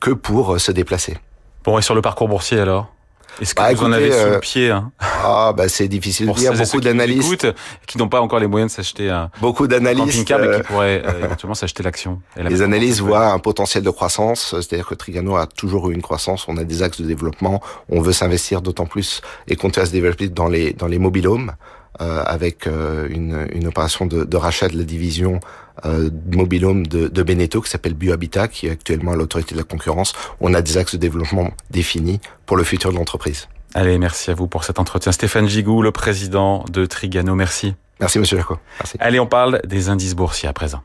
que 0.00 0.10
pour 0.10 0.54
euh, 0.54 0.58
se 0.58 0.72
déplacer. 0.72 1.16
Bon, 1.64 1.78
et 1.78 1.82
sur 1.82 1.94
le 1.94 2.02
parcours 2.02 2.28
boursier 2.28 2.58
alors? 2.58 2.93
Est-ce 3.40 3.54
que 3.54 3.62
bah, 3.62 3.72
vous 3.72 3.84
en 3.84 3.92
avez 3.92 4.12
sous 4.12 4.30
le 4.30 4.40
pied 4.40 4.70
hein 4.70 4.92
Ah 5.00 5.52
bah 5.56 5.68
c'est 5.68 5.88
difficile 5.88 6.26
de 6.26 6.32
dire. 6.32 6.52
Beaucoup 6.52 6.80
d'analystes 6.80 7.48
qui 7.86 7.98
n'ont 7.98 8.08
pas 8.08 8.20
encore 8.20 8.38
les 8.38 8.46
moyens 8.46 8.72
de 8.72 8.76
s'acheter 8.76 9.10
un 9.10 9.30
beaucoup 9.40 9.66
d'analystes 9.66 10.06
camping-car, 10.06 10.38
mais 10.40 10.56
qui 10.56 10.62
pourraient 10.62 11.02
euh, 11.04 11.20
éventuellement 11.24 11.54
s'acheter 11.54 11.82
l'action. 11.82 12.20
Les 12.36 12.62
analystes 12.62 13.00
voient 13.00 13.32
un 13.32 13.38
potentiel 13.38 13.82
de 13.82 13.90
croissance, 13.90 14.54
c'est-à-dire 14.60 14.86
que 14.86 14.94
Trigano 14.94 15.36
a 15.36 15.46
toujours 15.46 15.90
eu 15.90 15.94
une 15.94 16.02
croissance. 16.02 16.46
On 16.48 16.56
a 16.56 16.64
des 16.64 16.82
axes 16.82 17.00
de 17.00 17.06
développement. 17.06 17.60
On 17.88 18.00
veut 18.00 18.12
s'investir 18.12 18.62
d'autant 18.62 18.86
plus 18.86 19.20
et 19.48 19.56
continuer 19.56 19.84
à 19.84 19.86
se 19.86 19.92
développer 19.92 20.28
dans 20.28 20.48
les 20.48 20.72
dans 20.72 20.86
les 20.86 20.98
mobilhomes. 20.98 21.52
Euh, 22.00 22.24
avec 22.26 22.66
euh, 22.66 23.06
une, 23.08 23.46
une, 23.52 23.68
opération 23.68 24.04
de, 24.04 24.24
de, 24.24 24.36
rachat 24.36 24.66
de 24.66 24.76
la 24.76 24.82
division 24.82 25.38
euh, 25.84 26.10
mobilhome 26.32 26.88
de, 26.88 27.06
de 27.06 27.22
Beneteau 27.22 27.60
qui 27.60 27.70
s'appelle 27.70 27.94
Biohabitat, 27.94 28.48
qui 28.48 28.66
est 28.66 28.70
actuellement 28.70 29.12
à 29.12 29.16
l'autorité 29.16 29.54
de 29.54 29.60
la 29.60 29.64
concurrence. 29.64 30.12
On 30.40 30.54
a 30.54 30.60
des 30.60 30.76
axes 30.76 30.94
de 30.94 30.98
développement 30.98 31.52
définis 31.70 32.18
pour 32.46 32.56
le 32.56 32.64
futur 32.64 32.90
de 32.90 32.96
l'entreprise. 32.96 33.46
Allez, 33.74 33.96
merci 33.98 34.32
à 34.32 34.34
vous 34.34 34.48
pour 34.48 34.64
cet 34.64 34.80
entretien. 34.80 35.12
Stéphane 35.12 35.46
Gigou, 35.46 35.82
le 35.82 35.92
président 35.92 36.64
de 36.68 36.84
Trigano, 36.84 37.36
merci. 37.36 37.76
Merci 38.00 38.18
Monsieur 38.18 38.38
Jaco. 38.38 38.58
Merci. 38.80 38.96
Allez, 38.98 39.20
on 39.20 39.26
parle 39.28 39.60
des 39.64 39.88
indices 39.88 40.16
boursiers 40.16 40.48
à 40.48 40.52
présent. 40.52 40.82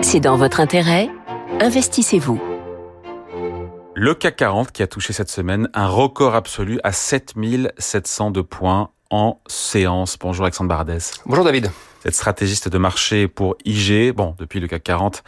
C'est 0.00 0.20
dans 0.20 0.38
votre 0.38 0.60
intérêt. 0.60 1.10
Investissez-vous. 1.60 2.40
Le 3.94 4.14
CAC 4.14 4.36
40 4.36 4.72
qui 4.72 4.82
a 4.82 4.86
touché 4.86 5.12
cette 5.12 5.30
semaine 5.30 5.68
un 5.74 5.88
record 5.88 6.34
absolu 6.34 6.80
à 6.84 6.92
7702 6.92 8.42
points 8.42 8.88
en 9.12 9.40
séance. 9.46 10.16
Bonjour 10.18 10.44
Alexandre 10.46 10.68
Bardès. 10.68 10.98
Bonjour 11.26 11.44
David. 11.44 11.66
Vous 11.66 12.08
êtes 12.08 12.14
stratégiste 12.14 12.68
de 12.68 12.78
marché 12.78 13.28
pour 13.28 13.56
IG. 13.64 14.12
Bon, 14.12 14.34
depuis 14.38 14.58
le 14.58 14.66
CAC 14.66 14.82
40 14.82 15.22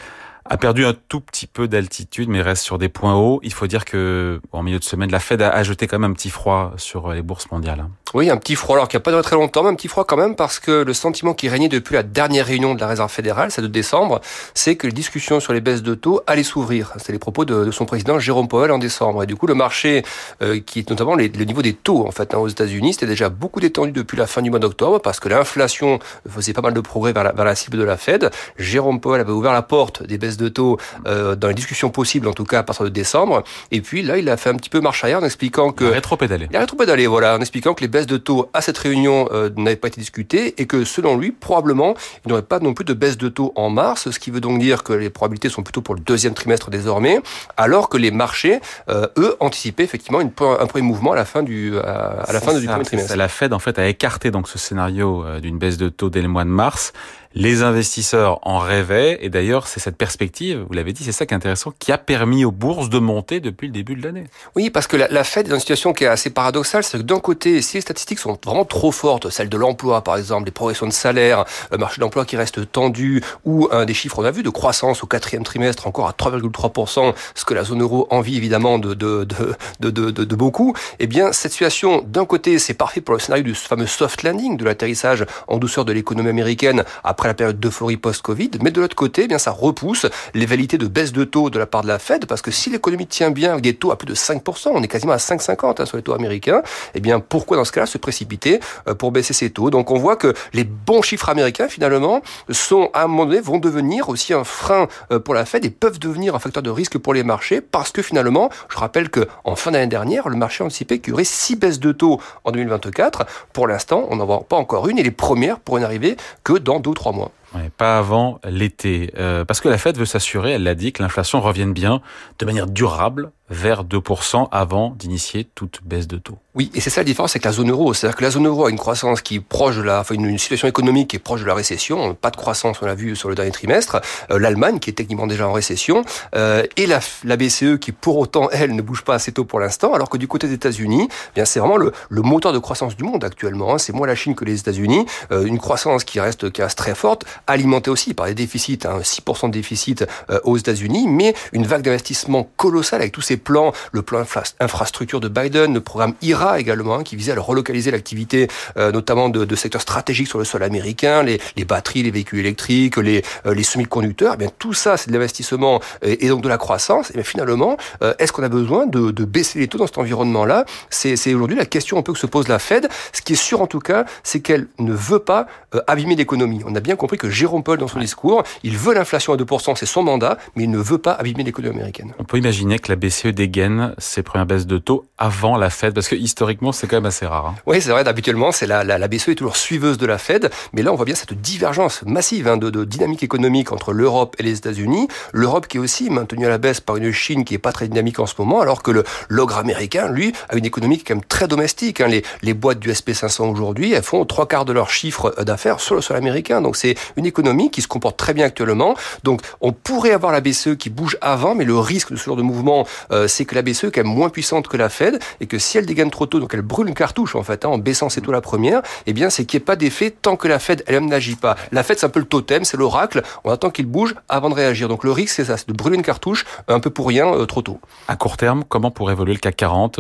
a 0.47 0.57
perdu 0.57 0.85
un 0.85 0.95
tout 1.09 1.21
petit 1.21 1.47
peu 1.47 1.69
d'altitude, 1.69 2.29
mais 2.29 2.43
reste 2.43 2.63
sur 2.63 2.79
des 2.79 2.89
points 2.89 3.15
hauts. 3.15 3.41
Il 3.43 3.53
faut 3.53 3.67
dire 3.67 3.85
que 3.85 4.41
en 4.53 4.63
milieu 4.63 4.79
de 4.79 4.85
semaine, 4.85 5.11
la 5.11 5.21
Fed 5.21 5.41
a, 5.41 5.63
jeté 5.63 5.87
quand 5.87 5.99
même 5.99 6.11
un 6.11 6.15
petit 6.15 6.31
froid 6.31 6.73
sur 6.77 7.13
les 7.13 7.23
bourses 7.23 7.51
mondiales. 7.51 7.81
Hein. 7.81 7.91
Oui, 8.15 8.31
un 8.31 8.37
petit 8.37 8.55
froid, 8.55 8.77
alors 8.77 8.87
qui 8.87 8.95
n'a 8.95 9.01
pas 9.01 9.11
duré 9.11 9.25
très 9.25 9.35
longtemps, 9.35 9.65
mais 9.65 9.71
un 9.71 9.75
petit 9.75 9.89
froid 9.89 10.05
quand 10.05 10.17
même, 10.17 10.37
parce 10.37 10.61
que 10.61 10.71
le 10.71 10.93
sentiment 10.95 11.35
qui 11.35 11.49
régnait 11.49 11.69
depuis 11.69 11.95
la 11.95 12.05
dernière 12.05 12.47
réunion 12.47 12.77
de 12.77 12.81
la 12.81 12.87
Réserve 12.87 13.11
fédérale, 13.11 13.51
celle 13.51 13.65
de 13.65 13.69
décembre, 13.69 14.21
c'est 14.55 14.77
que 14.77 14.87
les 14.87 14.93
discussions 14.93 15.41
sur 15.41 15.53
les 15.53 15.61
baisses 15.61 15.83
de 15.83 15.97
taux 15.97 16.21
allaient 16.29 16.45
s'ouvrir. 16.45 16.93
C'était 16.99 17.13
les 17.13 17.19
propos 17.19 17.45
de, 17.45 17.73
son 17.73 17.87
président 17.87 18.21
Jérôme 18.21 18.47
Powell 18.47 18.71
en 18.71 18.79
décembre. 18.79 19.25
Et 19.25 19.27
du 19.27 19.35
coup, 19.35 19.49
le 19.49 19.55
marché, 19.55 20.05
euh, 20.43 20.61
qui 20.61 20.79
est 20.79 20.91
notamment 20.91 21.17
le 21.17 21.27
niveau 21.27 21.61
des 21.61 21.73
taux 21.73 22.07
en 22.07 22.13
fait 22.13 22.35
hein, 22.35 22.39
aux 22.39 22.47
États-Unis, 22.47 22.93
c'était 22.93 23.07
déjà 23.07 23.31
beaucoup 23.31 23.59
détendu 23.59 23.91
depuis 23.91 24.17
la 24.17 24.29
fin 24.29 24.43
du 24.43 24.51
mois 24.51 24.61
d'octobre, 24.61 25.01
parce 25.01 25.19
que 25.19 25.29
l'inflation 25.29 25.99
faisait 26.29 26.53
pas 26.53 26.63
mal 26.63 26.75
de 26.75 26.81
progrès 26.81 27.13
vers 27.13 27.25
la, 27.25 27.33
vers 27.33 27.45
la, 27.45 27.57
cible 27.57 27.79
de 27.79 27.85
la 27.85 27.97
Fed. 27.97 28.31
Jérôme 28.59 29.01
Powell 29.01 29.23
avait 29.23 29.33
ouvert 29.33 29.53
la 29.53 29.63
porte 29.63 30.05
des 30.05 30.19
baisses 30.19 30.34
de 30.37 30.49
taux. 30.49 30.79
Euh, 31.07 31.25
euh, 31.25 31.37
dans 31.37 31.49
les 31.49 31.55
discussions 31.55 31.91
possibles, 31.91 32.29
en 32.29 32.33
tout 32.33 32.45
cas 32.45 32.61
à 32.61 32.63
partir 32.63 32.85
de 32.85 32.91
décembre. 32.91 33.45
Et 33.71 33.81
puis 33.81 34.03
là, 34.03 34.19
il 34.19 34.29
a 34.29 34.37
fait 34.37 34.51
un 34.51 34.57
petit 34.57 34.71
peu 34.71 34.81
marche 34.81 35.03
arrière 35.05 35.21
en 35.21 35.25
expliquant 35.25 35.71
que... 35.71 35.85
Il 35.85 35.91
a 35.91 35.95
rétro-pédalé. 35.95 36.49
Il 36.51 36.57
a 36.57 36.61
rétro-pédalé, 36.61 37.07
voilà, 37.07 37.37
en 37.37 37.41
expliquant 37.41 37.75
que 37.75 37.81
les 37.81 37.89
baisses 37.89 38.07
de 38.07 38.17
taux 38.17 38.51
à 38.53 38.61
cette 38.61 38.79
réunion 38.79 39.29
euh, 39.33 39.51
n'avaient 39.57 39.77
pas 39.77 39.89
été 39.89 40.01
discutées 40.01 40.55
et 40.61 40.67
que 40.67 40.85
selon 40.85 41.17
lui, 41.17 41.33
probablement, 41.33 41.95
il 42.25 42.29
n'y 42.29 42.33
aurait 42.33 42.43
pas 42.43 42.61
non 42.61 42.75
plus 42.75 42.85
de 42.85 42.95
baisse 42.95 43.17
de 43.17 43.29
taux 43.29 43.53
en 43.57 43.71
mars, 43.71 44.11
ce 44.11 44.19
qui 44.19 44.31
veut 44.31 44.41
donc 44.41 44.59
dire 44.59 44.83
que 44.83 44.93
les 44.93 45.11
probabilités 45.11 45.49
sont 45.49 45.63
plutôt 45.63 45.83
pour 45.83 45.95
le 45.95 46.01
deuxième 46.01 46.35
trimestre 46.35 46.71
désormais, 46.71 47.21
alors 47.57 47.89
que 47.89 47.97
les 47.97 48.11
marchés, 48.11 48.61
euh, 48.89 49.07
eux, 49.19 49.37
anticipaient 49.41 49.85
effectivement 49.85 50.21
une, 50.21 50.31
un 50.61 50.67
premier 50.67 50.85
mouvement 50.85 51.13
à 51.13 51.17
la 51.17 51.25
fin 51.25 51.43
du, 51.43 51.79
à, 51.79 52.33
la 52.33 52.41
fin 52.41 52.59
du 52.59 52.67
premier 52.67 52.85
trimestre. 52.85 53.17
La 53.17 53.29
Fed, 53.29 53.53
en 53.53 53.59
fait, 53.59 53.79
a 53.79 53.87
écarté 53.87 54.31
donc 54.31 54.49
ce 54.49 54.59
scénario 54.59 55.25
d'une 55.41 55.59
baisse 55.59 55.77
de 55.77 55.89
taux 55.89 56.11
dès 56.11 56.23
le 56.23 56.29
mois 56.29 56.45
de 56.45 56.51
mars. 56.51 56.93
Les 57.37 57.65
investisseurs 57.65 58.39
en 58.43 58.59
rêvaient 58.59 59.19
et 59.21 59.29
d'ailleurs 59.29 59.67
c'est 59.67 59.81
cette 59.81 59.97
perspective, 59.97 60.65
vous 60.69 60.73
l'avez 60.73 60.93
dit, 60.93 61.03
c'est 61.03 61.11
ça 61.11 61.27
qui 61.27 61.35
est 61.35 61.37
intéressant, 61.37 61.73
qui 61.81 61.91
a 61.91 61.99
permis 61.99 62.45
aux 62.45 62.53
bourses 62.53 62.89
de 62.89 63.01
monter 63.01 63.41
depuis 63.41 63.67
le 63.67 63.73
début 63.73 63.97
de 63.97 64.05
l'année. 64.05 64.25
Oui, 64.55 64.71
parce 64.71 64.87
que 64.87 64.97
la, 64.97 65.09
la 65.09 65.25
Fed 65.25 65.47
est 65.47 65.51
dans 65.51 65.57
une 65.57 65.61
situation 65.61 65.93
qui 65.93 66.05
est 66.05 66.07
assez 66.07 66.31
paradoxale, 66.31 66.85
c'est 66.85 66.99
que 66.99 67.03
d'un 67.03 67.19
côté, 67.19 67.61
si 67.61 67.77
les 67.77 67.81
statistiques 67.81 68.21
sont 68.21 68.39
vraiment 68.45 68.65
trop 68.65 68.93
fortes, 68.93 69.31
celles 69.31 69.49
de 69.49 69.57
l'emploi 69.57 70.05
par 70.05 70.17
exemple, 70.17 70.45
les 70.45 70.53
progressions 70.53 70.87
de 70.87 70.93
salaire, 70.93 71.45
le 71.73 71.79
marché 71.79 71.97
de 71.97 72.03
l'emploi 72.03 72.25
qui 72.25 72.37
reste 72.37 72.71
tendu, 72.71 73.21
ou 73.45 73.69
des 73.85 73.95
chiffres 73.95 74.21
on 74.21 74.25
a 74.25 74.31
vu 74.31 74.45
de 74.45 74.51
croissance 74.51 75.03
au 75.03 75.09
quatrième 75.09 75.43
trimestre 75.43 75.89
encore 75.89 76.07
à 76.07 76.13
3,3%, 76.13 77.15
ce 77.35 77.45
que 77.45 77.55
la 77.55 77.65
zone 77.65 77.83
euro 77.83 78.07
envie 78.11 78.37
évidemment 78.37 78.79
de, 78.79 78.95
de, 78.95 79.25
de, 79.25 79.57
de, 79.81 79.91
de, 79.91 80.25
de 80.25 80.37
beaucoup, 80.37 80.73
eh 81.01 81.09
bien 81.09 81.33
cette 81.33 81.51
situation 81.51 82.05
d'un 82.07 82.27
côté 82.27 82.61
c'est 82.61 82.75
parfait 82.75 83.01
pour 83.01 83.15
le 83.15 83.21
scénario 83.21 83.43
du 83.43 83.55
fameux 83.57 83.87
soft 83.89 84.23
landing, 84.23 84.57
de 84.57 84.65
l'atterrissage 84.65 85.27
en 85.49 85.59
douceur 85.59 85.85
de 85.85 85.93
l'économie 85.93 86.31
américaine 86.31 86.85
après 87.03 87.24
la 87.29 87.35
période 87.35 87.61
d'euphorie 87.61 87.97
post-Covid, 87.97 88.51
mais 88.63 88.71
de 88.71 88.81
l'autre 88.81 88.97
côté, 88.97 89.23
eh 89.25 89.29
bien 89.29 89.39
ça 89.39 89.51
repousse 89.51 90.07
les 90.35 90.47
validités 90.47 90.79
de 90.79 90.87
baisse 90.87 91.13
de 91.13 91.25
taux 91.25 91.51
de 91.51 91.59
la 91.59 91.67
part 91.67 91.83
de 91.83 91.89
la 91.89 91.99
Fed, 91.99 92.27
parce 92.27 92.43
que 92.43 92.51
si 92.51 92.71
l'économie 92.71 93.07
tient 93.07 93.31
bien 93.31 93.53
avec 93.53 93.63
des 93.63 93.75
taux 93.75 93.91
à 93.91 93.97
plus 93.97 94.07
de 94.07 94.15
5%, 94.15 94.71
on 94.75 94.83
est 94.83 94.89
quasiment 94.89 95.13
à 95.13 95.19
5,50 95.19 95.81
hein, 95.81 95.87
sur 95.87 95.97
les 95.97 96.03
taux 96.03 96.15
américains, 96.15 96.63
eh 96.95 97.01
bien 97.01 97.21
pourquoi 97.21 97.57
dans 97.57 97.65
ce 97.65 97.73
cas-là 97.73 97.87
se 97.87 97.99
précipiter 97.99 98.61
euh, 98.89 98.95
pour 98.95 99.13
baisser 99.13 99.35
ces 99.35 99.51
taux? 99.51 99.71
Donc 99.71 99.91
on 99.91 99.99
voit 99.99 100.17
que 100.17 100.35
les 100.53 100.65
bons 100.65 101.03
chiffres 101.03 101.29
américains 101.29 101.69
finalement 101.69 102.23
sont 102.51 102.91
à 102.93 103.05
un 103.05 103.07
moment 103.07 103.27
donné 103.27 103.41
vont 103.41 103.59
devenir 103.59 104.09
aussi 104.09 104.33
un 104.33 104.45
frein 104.45 104.89
euh, 105.11 105.19
pour 105.19 105.35
la 105.35 105.45
Fed 105.45 105.65
et 105.65 105.71
peuvent 105.71 105.99
devenir 105.99 106.35
un 106.35 106.39
facteur 106.39 106.63
de 106.63 106.71
risque 106.71 106.99
pour 106.99 107.15
les 107.15 107.23
marchés 107.23 107.61
parce 107.61 107.91
que 107.91 108.03
finalement, 108.03 108.51
je 108.69 108.79
rappelle 108.79 109.11
que 109.11 109.27
en 109.45 109.57
fin 109.57 109.71
d'année 109.71 109.87
dernière, 109.87 110.29
le 110.29 110.37
marché 110.37 110.65
anticipait 110.65 110.99
qu'il 110.99 111.11
y 111.11 111.15
aurait 111.15 111.25
six 111.25 111.57
baisses 111.57 111.81
de 111.81 111.93
taux 111.93 112.21
en 112.45 112.53
2024. 112.53 113.27
Pour 113.53 113.67
l'instant, 113.67 114.07
on 114.11 114.17
n'en 114.17 114.27
voit 114.27 114.45
pas 114.45 114.57
encore 114.57 114.89
une 114.89 114.99
et 114.99 115.03
les 115.03 115.11
premières 115.11 115.61
pourraient 115.61 115.81
n'arriver 115.81 116.17
que 116.43 116.55
dans 116.55 116.81
deux 116.81 116.91
ou 116.91 116.95
trois 116.95 117.13
mois 117.13 117.14
додому. 117.15 117.31
Pas 117.77 117.99
avant 117.99 118.41
l'été. 118.45 119.13
Euh, 119.17 119.45
parce 119.45 119.61
que 119.61 119.69
la 119.69 119.79
Fed 119.79 119.97
veut 119.97 120.05
s'assurer, 120.07 120.53
elle 120.53 120.63
l'a 120.63 120.75
dit, 120.75 120.93
que 120.93 121.03
l'inflation 121.03 121.41
revienne 121.41 121.73
bien 121.73 122.01
de 122.39 122.47
manière 122.47 122.67
durable 122.67 123.31
vers 123.51 123.85
2% 123.85 124.49
avant 124.51 124.91
d'initier 124.91 125.47
toute 125.55 125.81
baisse 125.85 126.09
de 126.09 126.17
taux. 126.17 126.39
Oui, 126.55 126.71
et 126.73 126.81
c'est 126.81 126.89
ça 126.89 127.01
la 127.01 127.05
différence 127.05 127.33
avec 127.33 127.45
la 127.45 127.53
zone 127.53 127.71
euro. 127.71 127.93
C'est-à-dire 127.93 128.17
que 128.17 128.23
la 128.23 128.31
zone 128.31 128.47
euro 128.47 128.67
a 128.67 128.71
une 128.71 128.79
croissance 128.79 129.21
qui 129.21 129.41
proche 129.41 129.77
de 129.77 129.83
la, 129.83 130.01
enfin 130.01 130.15
une, 130.15 130.39
situation 130.39 130.67
économique 130.67 131.11
qui 131.11 131.17
est 131.17 131.21
proche 131.21 131.41
de 131.41 131.47
la 131.47 131.55
récession. 131.55 132.15
Pas 132.15 132.31
de 132.31 132.37
croissance, 132.37 132.79
on 132.81 132.87
l'a 132.87 132.95
vu 132.95 133.17
sur 133.17 133.29
le 133.29 133.35
dernier 133.35 133.51
trimestre. 133.51 134.01
Euh, 134.31 134.39
L'Allemagne 134.39 134.79
qui 134.79 134.91
est 134.91 134.95
techniquement 134.95 135.27
déjà 135.27 135.49
en 135.49 135.53
récession 135.53 136.05
euh, 136.37 136.65
et 136.77 136.87
la, 136.87 137.01
la 137.25 137.37
BCE 137.37 137.79
qui 137.81 137.93
pour 137.93 138.19
autant 138.19 138.49
elle 138.51 138.75
ne 138.75 138.83
bouge 138.83 139.03
pas 139.03 139.15
assez 139.15 139.33
tôt 139.33 139.45
pour 139.45 139.61
l'instant. 139.61 139.93
Alors 139.93 140.09
que 140.09 140.17
du 140.17 140.29
côté 140.29 140.47
des 140.47 140.55
États-Unis, 140.55 141.09
eh 141.11 141.35
bien 141.35 141.45
c'est 141.45 141.61
vraiment 141.61 141.77
le, 141.77 141.93
le, 142.09 142.23
moteur 142.23 142.53
de 142.53 142.59
croissance 142.59 142.97
du 142.97 143.05
monde 143.05 143.25
actuellement. 143.25 143.75
Hein. 143.75 143.79
C'est 143.79 143.93
moins 143.93 144.07
la 144.07 144.15
Chine 144.15 144.35
que 144.35 144.45
les 144.45 144.59
États-Unis. 144.59 145.07
Euh, 145.33 145.45
une 145.45 145.59
croissance 145.59 146.05
qui 146.05 146.19
reste 146.19 146.51
qui 146.51 146.63
reste 146.63 146.79
très 146.79 146.95
forte 146.95 147.27
alimenté 147.47 147.91
aussi 147.91 148.15
par 148.15 148.27
des 148.27 148.35
déficits, 148.35 148.81
hein, 148.85 149.01
6% 149.03 149.49
de 149.49 149.53
déficit 149.53 150.05
euh, 150.31 150.41
aux 150.45 150.57
États-Unis, 150.57 151.07
mais 151.09 151.35
une 151.53 151.67
vague 151.67 151.83
d'investissement 151.83 152.49
colossale 152.57 153.01
avec 153.01 153.13
tous 153.13 153.21
ces 153.21 153.37
plans, 153.37 153.73
le 153.93 154.03
plan 154.03 154.25
infrastructure 154.61 155.21
de 155.21 155.29
Biden, 155.29 155.75
le 155.75 155.81
programme 155.81 156.15
IRA 156.23 156.61
également, 156.61 156.97
hein, 156.97 157.03
qui 157.03 157.17
visait 157.17 157.33
à 157.33 157.41
relocaliser 157.41 157.91
l'activité, 157.91 158.49
euh, 158.77 158.93
notamment 158.93 159.29
de, 159.29 159.45
de, 159.45 159.57
secteurs 159.57 159.83
stratégiques 159.83 160.29
sur 160.29 160.39
le 160.39 160.45
sol 160.45 160.63
américain, 160.63 161.23
les, 161.23 161.41
les 161.57 161.65
batteries, 161.65 162.03
les 162.03 162.11
véhicules 162.11 162.41
électriques, 162.41 162.97
les, 162.97 163.23
euh, 163.47 163.55
les 163.55 163.63
semi-conducteurs. 163.63 164.35
Eh 164.35 164.37
bien 164.39 164.51
tout 164.59 164.75
ça, 164.75 164.97
c'est 164.97 165.09
de 165.09 165.13
l'investissement 165.13 165.81
et, 166.03 166.27
et, 166.27 166.29
donc 166.29 166.43
de 166.43 166.49
la 166.49 166.59
croissance. 166.59 167.11
Et 167.11 167.15
bien 167.15 167.23
finalement, 167.23 167.77
est-ce 168.19 168.33
qu'on 168.33 168.43
a 168.43 168.49
besoin 168.49 168.87
de, 168.87 169.11
de, 169.11 169.25
baisser 169.25 169.59
les 169.59 169.69
taux 169.69 169.79
dans 169.79 169.87
cet 169.87 169.99
environnement-là? 169.99 170.65
C'est 170.91 171.35
aujourd'hui 171.35 171.57
la 171.57 171.67
question 171.67 171.99
un 171.99 172.03
peu 172.03 172.13
que 172.13 172.19
se 172.19 172.27
pose 172.27 172.49
la 172.49 172.59
Fed. 172.59 172.89
Ce 173.13 173.23
qui 173.23 173.35
est 173.35 173.37
sûr 173.37 173.61
en 173.61 173.67
tout 173.67 173.79
cas, 173.79 174.05
c'est 174.23 174.41
qu'elle 174.41 174.67
ne 174.79 174.93
veut 174.93 175.19
pas 175.19 175.47
abîmer 175.87 176.17
l'économie. 176.17 176.63
On 176.67 176.75
a 176.75 176.81
bien 176.81 176.97
compris 176.97 177.19
que 177.19 177.24
Jérôme 177.31 177.63
Paul, 177.63 177.79
dans 177.79 177.89
son 177.89 177.99
discours, 177.99 178.43
il 178.63 178.77
veut 178.77 178.95
l'inflation 178.95 179.33
à 179.33 179.37
2%, 179.37 179.77
c'est 179.77 179.87
son 179.87 180.03
mandat, 180.03 180.39
mais 180.57 180.65
il 180.65 180.71
ne 180.71 180.79
veut 180.79 180.99
pas 180.99 181.13
abîmer 181.13 181.45
l'économie 181.45 181.77
américaine. 181.77 182.13
On 182.19 182.25
peut 182.25 182.39
imaginer 182.39 182.79
que 182.79 182.91
la 182.91 182.97
BCE 182.97 183.29
dégaine 183.29 183.95
ses 183.99 184.23
premières 184.23 184.47
baisses 184.47 184.67
de 184.67 184.79
taux 184.79 185.07
avant 185.19 185.57
la 185.57 185.71
Fed, 185.71 185.95
parce 185.95 186.09
que 186.09 186.15
historiquement, 186.15 186.73
c'est 186.73 186.87
quand 186.87 186.97
même 186.97 187.07
assez 187.07 187.27
rare. 187.27 187.47
Hein. 187.47 187.55
Oui, 187.67 187.81
c'est 187.81 187.91
vrai, 187.91 188.07
habituellement, 188.07 188.53
c'est 188.53 188.67
la, 188.67 188.85
la, 188.85 188.99
la, 188.99 189.09
BCE 189.09 189.29
est 189.29 189.35
toujours 189.35 189.57
suiveuse 189.57 189.99
de 189.99 190.07
la 190.07 190.19
Fed, 190.19 190.51
mais 190.73 190.83
là, 190.83 190.93
on 190.93 190.97
voit 190.97 191.05
bien 191.05 191.15
cette 191.15 191.41
divergence 191.41 192.03
massive 192.05 192.49
hein, 192.49 192.57
de, 192.57 192.71
de, 192.71 192.85
dynamique 192.85 193.23
économique 193.23 193.73
entre 193.73 193.93
l'Europe 193.93 194.37
et 194.39 194.43
les 194.43 194.59
États-Unis. 194.59 195.09
L'Europe 195.33 195.67
qui 195.67 195.77
est 195.77 195.81
aussi 195.81 196.11
maintenue 196.11 196.47
à 196.47 196.49
la 196.49 196.59
baisse 196.59 196.81
par 196.81 196.97
une 196.97 197.13
Chine 197.13 197.45
qui 197.45 197.55
est 197.55 197.59
pas 197.59 197.73
très 197.73 197.89
dynamique 197.89 198.19
en 198.19 198.27
ce 198.27 198.35
moment, 198.39 198.61
alors 198.61 198.83
que 198.83 198.91
le 198.91 199.05
l'ogre 199.29 199.59
américain, 199.59 200.09
lui, 200.09 200.33
a 200.49 200.57
une 200.57 200.65
économie 200.65 200.97
qui 200.97 201.03
est 201.03 201.07
quand 201.07 201.15
même 201.15 201.25
très 201.25 201.49
domestique. 201.49 202.01
Hein. 202.01 202.09
Les, 202.09 202.23
les 202.43 202.55
boîtes 202.55 202.79
du 202.79 202.91
SP500 202.91 203.51
aujourd'hui, 203.51 203.93
elles 203.93 204.03
font 204.03 204.25
trois 204.25 204.47
quarts 204.47 204.65
de 204.65 204.73
leur 204.73 204.91
chiffre 204.91 205.35
d'affaires 205.43 205.81
sur 205.81 205.95
le 205.95 206.01
sol 206.01 206.17
américain. 206.17 206.61
Donc 206.61 206.77
c'est 206.77 206.95
une 207.17 207.27
économie 207.27 207.71
qui 207.71 207.83
se 207.83 207.89
comporte 207.89 208.17
très 208.17 208.35
bien 208.35 208.47
actuellement. 208.47 208.95
Donc 209.23 209.41
on 209.61 209.73
pourrait 209.73 210.13
avoir 210.13 210.33
la 210.33 210.41
BCE 210.41 210.77
qui 210.79 210.91
bouge 210.91 211.17
avant, 211.21 211.55
mais 211.55 211.65
le 211.65 211.79
risque 211.79 212.13
de 212.13 212.17
ce 212.17 212.25
genre 212.25 212.37
de 212.37 212.43
mouvement, 212.43 212.87
euh, 213.13 213.29
c'est 213.29 213.45
que 213.45 213.55
la 213.55 213.63
BCE 213.63 213.85
est 213.95 214.03
moins 214.03 214.29
puissante 214.29 214.69
que 214.69 214.77
la 214.77 214.89
Fed 214.89 215.19
et 215.41 215.47
que 215.47 215.59
si 215.59 215.79
elle 215.79 215.87
dégaine 215.87 216.11
trop 216.11 216.27
tôt, 216.27 216.41
donc 216.41 216.55
elle 216.55 216.63
brûle 216.63 216.89
une 216.89 216.95
cartouche 216.95 217.35
en 217.35 217.43
fait, 217.43 217.65
hein, 217.65 217.69
en 217.69 217.79
baissant 217.79 218.09
ses 218.09 218.21
taux 218.21 218.33
la 218.33 218.41
première, 218.41 218.83
eh 219.07 219.13
bien 219.13 219.31
c'est 219.31 219.45
qu'il 219.45 219.59
n'y 219.59 219.63
ait 219.63 219.67
pas 219.67 219.77
d'effet 219.77 220.11
tant 220.11 220.37
que 220.37 220.49
la 220.49 220.59
Fed 220.59 220.83
elle-même 220.87 221.09
n'agit 221.09 221.37
pas. 221.37 221.57
La 221.73 221.83
Fed 221.83 221.99
c'est 221.99 222.07
un 222.07 222.11
peu 222.11 222.21
le 222.21 222.27
totem, 222.27 222.65
c'est 222.65 222.77
l'oracle. 222.77 223.23
On 223.45 223.51
attend 223.51 223.71
qu'il 223.71 223.87
bouge 223.87 224.15
avant 224.29 224.51
de 224.51 224.55
réagir. 224.55 224.89
Donc 224.89 225.05
le 225.05 225.13
risque 225.13 225.35
c'est 225.35 225.45
ça, 225.45 225.57
c'est 225.57 225.69
de 225.69 225.73
brûler 225.73 225.97
une 225.97 226.03
cartouche 226.03 226.45
un 226.69 226.81
peu 226.81 226.91
pour 226.91 227.09
rien 227.09 227.33
euh, 227.33 227.47
trop 227.47 227.63
tôt. 227.63 227.81
À 228.09 228.17
court 228.17 228.37
terme, 228.37 228.65
comment 228.69 228.91
pourrait 228.91 229.13
évoluer 229.13 229.35
le 229.35 229.39
CAC 229.39 229.57
40 229.57 229.99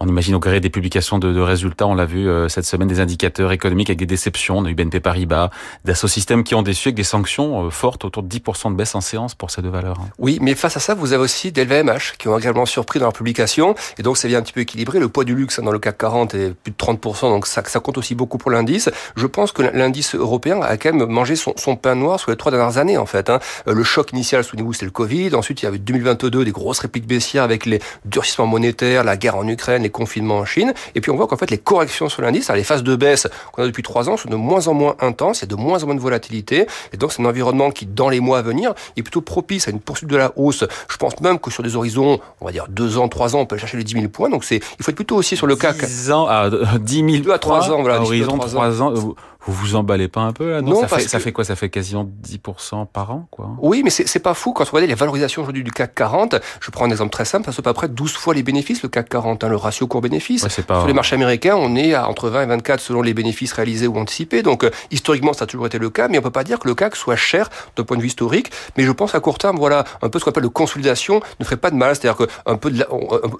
on 0.00 0.06
imagine 0.06 0.34
au 0.34 0.38
gré 0.38 0.60
des 0.60 0.70
publications 0.70 1.18
de, 1.18 1.32
de 1.32 1.40
résultats, 1.40 1.86
on 1.86 1.94
l'a 1.94 2.04
vu 2.04 2.28
euh, 2.28 2.48
cette 2.48 2.66
semaine, 2.66 2.88
des 2.88 3.00
indicateurs 3.00 3.52
économiques 3.52 3.90
avec 3.90 3.98
des 3.98 4.06
déceptions. 4.06 4.58
On 4.58 4.64
a 4.64 4.72
BNP 4.72 5.00
Paribas, 5.00 5.50
Dassault 5.84 6.08
Systèmes 6.08 6.44
qui 6.44 6.54
ont 6.54 6.62
déçu 6.62 6.88
avec 6.88 6.96
des 6.96 7.04
sanctions 7.04 7.66
euh, 7.66 7.70
fortes, 7.70 8.04
autour 8.04 8.22
de 8.22 8.28
10% 8.28 8.72
de 8.72 8.76
baisse 8.76 8.94
en 8.94 9.00
séance 9.00 9.34
pour 9.34 9.50
ces 9.50 9.62
deux 9.62 9.70
valeurs. 9.70 9.98
Hein. 10.00 10.08
Oui, 10.18 10.38
mais 10.40 10.54
face 10.54 10.76
à 10.76 10.80
ça, 10.80 10.94
vous 10.94 11.12
avez 11.12 11.22
aussi 11.22 11.50
des 11.52 11.64
LVMH 11.64 12.16
qui 12.18 12.28
ont 12.28 12.38
également 12.38 12.66
surpris 12.66 12.98
dans 12.98 13.06
leur 13.06 13.12
publication. 13.12 13.74
Et 13.98 14.02
donc, 14.02 14.16
ça 14.18 14.28
vient 14.28 14.38
un 14.38 14.42
petit 14.42 14.52
peu 14.52 14.60
équilibrer. 14.60 14.98
Le 14.98 15.08
poids 15.08 15.24
du 15.24 15.34
luxe 15.34 15.58
hein, 15.58 15.62
dans 15.62 15.72
le 15.72 15.78
CAC 15.78 15.98
40 15.98 16.34
est 16.34 16.54
plus 16.54 16.72
de 16.72 16.76
30%, 16.76 17.22
donc 17.30 17.46
ça, 17.46 17.62
ça 17.64 17.80
compte 17.80 17.98
aussi 17.98 18.14
beaucoup 18.14 18.38
pour 18.38 18.50
l'indice. 18.50 18.90
Je 19.16 19.26
pense 19.26 19.52
que 19.52 19.62
l'indice 19.62 20.14
européen 20.14 20.60
a 20.60 20.76
quand 20.76 20.92
même 20.92 21.06
mangé 21.08 21.36
son, 21.36 21.54
son, 21.56 21.76
pain 21.76 21.94
noir 21.94 22.20
sur 22.20 22.30
les 22.30 22.36
trois 22.36 22.52
dernières 22.52 22.78
années, 22.78 22.98
en 22.98 23.06
fait. 23.06 23.30
Hein. 23.30 23.40
Euh, 23.66 23.74
le 23.74 23.82
choc 23.82 24.12
initial, 24.12 24.44
souvenez-vous, 24.44 24.74
c'était 24.74 24.86
le 24.86 24.90
Covid. 24.90 25.34
Ensuite, 25.34 25.62
il 25.62 25.64
y 25.64 25.68
avait 25.68 25.78
2022 25.78 26.44
des 26.44 26.50
grosses 26.50 26.80
répliques 26.80 27.06
baissières 27.06 27.42
avec 27.42 27.64
les 27.66 27.80
durcissements 28.04 28.46
monétaires, 28.46 29.04
la 29.04 29.16
guerre 29.16 29.36
en 29.36 29.46
Ukraine, 29.46 29.85
les 29.86 29.90
confinements 29.90 30.38
en 30.38 30.44
Chine. 30.44 30.74
Et 30.94 31.00
puis 31.00 31.10
on 31.10 31.16
voit 31.16 31.26
qu'en 31.26 31.36
fait 31.36 31.50
les 31.50 31.58
corrections 31.58 32.08
sur 32.08 32.22
l'indice, 32.22 32.50
les 32.50 32.64
phases 32.64 32.82
de 32.82 32.96
baisse 32.96 33.28
qu'on 33.52 33.62
a 33.62 33.66
depuis 33.66 33.82
trois 33.82 34.08
ans 34.08 34.16
sont 34.16 34.28
de 34.28 34.36
moins 34.36 34.68
en 34.68 34.74
moins 34.74 34.96
intenses, 35.00 35.38
il 35.38 35.42
y 35.42 35.44
a 35.44 35.56
de 35.56 35.60
moins 35.60 35.82
en 35.82 35.86
moins 35.86 35.94
de 35.94 36.00
volatilité. 36.00 36.66
Et 36.92 36.96
donc 36.96 37.12
c'est 37.12 37.22
un 37.22 37.26
environnement 37.26 37.70
qui, 37.70 37.86
dans 37.86 38.08
les 38.08 38.20
mois 38.20 38.38
à 38.38 38.42
venir, 38.42 38.74
est 38.96 39.02
plutôt 39.02 39.20
propice 39.20 39.68
à 39.68 39.70
une 39.70 39.80
poursuite 39.80 40.10
de 40.10 40.16
la 40.16 40.32
hausse. 40.36 40.64
Je 40.88 40.96
pense 40.96 41.18
même 41.20 41.38
que 41.38 41.50
sur 41.50 41.62
des 41.62 41.76
horizons, 41.76 42.20
on 42.40 42.44
va 42.44 42.52
dire 42.52 42.66
deux 42.68 42.98
ans, 42.98 43.08
trois 43.08 43.36
ans, 43.36 43.40
on 43.40 43.46
peut 43.46 43.56
chercher 43.56 43.76
les 43.76 43.84
10 43.84 43.92
000 43.94 44.08
points. 44.08 44.30
Donc 44.30 44.44
c'est, 44.44 44.56
il 44.56 44.84
faut 44.84 44.90
être 44.90 44.96
plutôt 44.96 45.16
aussi 45.16 45.36
sur 45.36 45.46
le 45.46 45.56
CAC. 45.56 45.78
10 45.78 46.10
ans 46.12 46.26
à 46.26 46.50
10 46.78 47.10
000 47.10 47.24
2 47.24 47.30
à 47.32 47.38
3 47.38 47.70
ans, 47.70 47.82
voilà. 47.82 48.00
Horizon 48.00 48.38
3 48.38 48.82
ans. 48.82 48.94
ans. 48.94 49.14
Vous 49.46 49.52
vous 49.52 49.76
emballez 49.76 50.08
pas 50.08 50.22
un 50.22 50.32
peu 50.32 50.50
là? 50.50 50.60
Non, 50.60 50.80
ça, 50.80 50.88
fait, 50.88 51.06
ça 51.06 51.20
fait 51.20 51.30
quoi? 51.30 51.44
Ça 51.44 51.54
fait 51.54 51.68
quasiment 51.68 52.04
10% 52.04 52.86
par 52.86 53.12
an, 53.12 53.28
quoi. 53.30 53.50
Oui, 53.60 53.82
mais 53.84 53.90
c'est 53.90 54.18
pas 54.18 54.34
fou. 54.34 54.52
Quand 54.52 54.64
on 54.64 54.72
regarde 54.72 54.88
les 54.88 54.96
valorisations 54.96 55.42
aujourd'hui 55.42 55.62
du 55.62 55.70
CAC 55.70 55.94
40, 55.94 56.36
je 56.60 56.70
prends 56.72 56.84
un 56.84 56.90
exemple 56.90 57.10
très 57.10 57.24
simple, 57.24 57.46
ça 57.46 57.52
se 57.52 57.62
peu 57.62 57.72
près 57.72 57.88
12 57.88 58.12
fois 58.12 58.34
les 58.34 58.42
bénéfices, 58.42 58.82
le 58.82 58.88
CAC 58.88 59.08
40, 59.08 59.44
hein, 59.44 59.48
le 59.48 59.56
ratio 59.56 59.75
court-bénéfice. 59.84 60.42
Ouais, 60.44 60.62
pas... 60.64 60.78
Sur 60.78 60.86
les 60.86 60.92
marchés 60.92 61.14
américains, 61.14 61.56
on 61.56 61.76
est 61.76 61.94
à 61.94 62.08
entre 62.08 62.28
20 62.28 62.42
et 62.42 62.46
24 62.46 62.80
selon 62.80 63.02
les 63.02 63.14
bénéfices 63.14 63.52
réalisés 63.52 63.86
ou 63.86 63.96
anticipés. 63.98 64.42
Donc, 64.42 64.64
euh, 64.64 64.70
historiquement, 64.90 65.32
ça 65.32 65.44
a 65.44 65.46
toujours 65.46 65.66
été 65.66 65.78
le 65.78 65.90
cas, 65.90 66.08
mais 66.08 66.18
on 66.18 66.22
peut 66.22 66.30
pas 66.30 66.44
dire 66.44 66.58
que 66.58 66.68
le 66.68 66.74
CAC 66.74 66.96
soit 66.96 67.16
cher 67.16 67.50
d'un 67.76 67.84
point 67.84 67.96
de 67.96 68.02
vue 68.02 68.08
historique. 68.08 68.50
Mais 68.76 68.84
je 68.84 68.92
pense 68.92 69.14
à 69.14 69.20
court 69.20 69.38
terme, 69.38 69.56
voilà, 69.56 69.84
un 70.02 70.08
peu 70.08 70.18
ce 70.18 70.24
qu'on 70.24 70.30
appelle 70.30 70.44
le 70.44 70.48
consolidation 70.48 71.20
ne 71.40 71.44
ferait 71.44 71.56
pas 71.56 71.70
de 71.70 71.76
mal. 71.76 71.94
C'est-à-dire 71.96 72.26
qu'un 72.26 72.56
peu 72.56 72.70
de, 72.70 72.84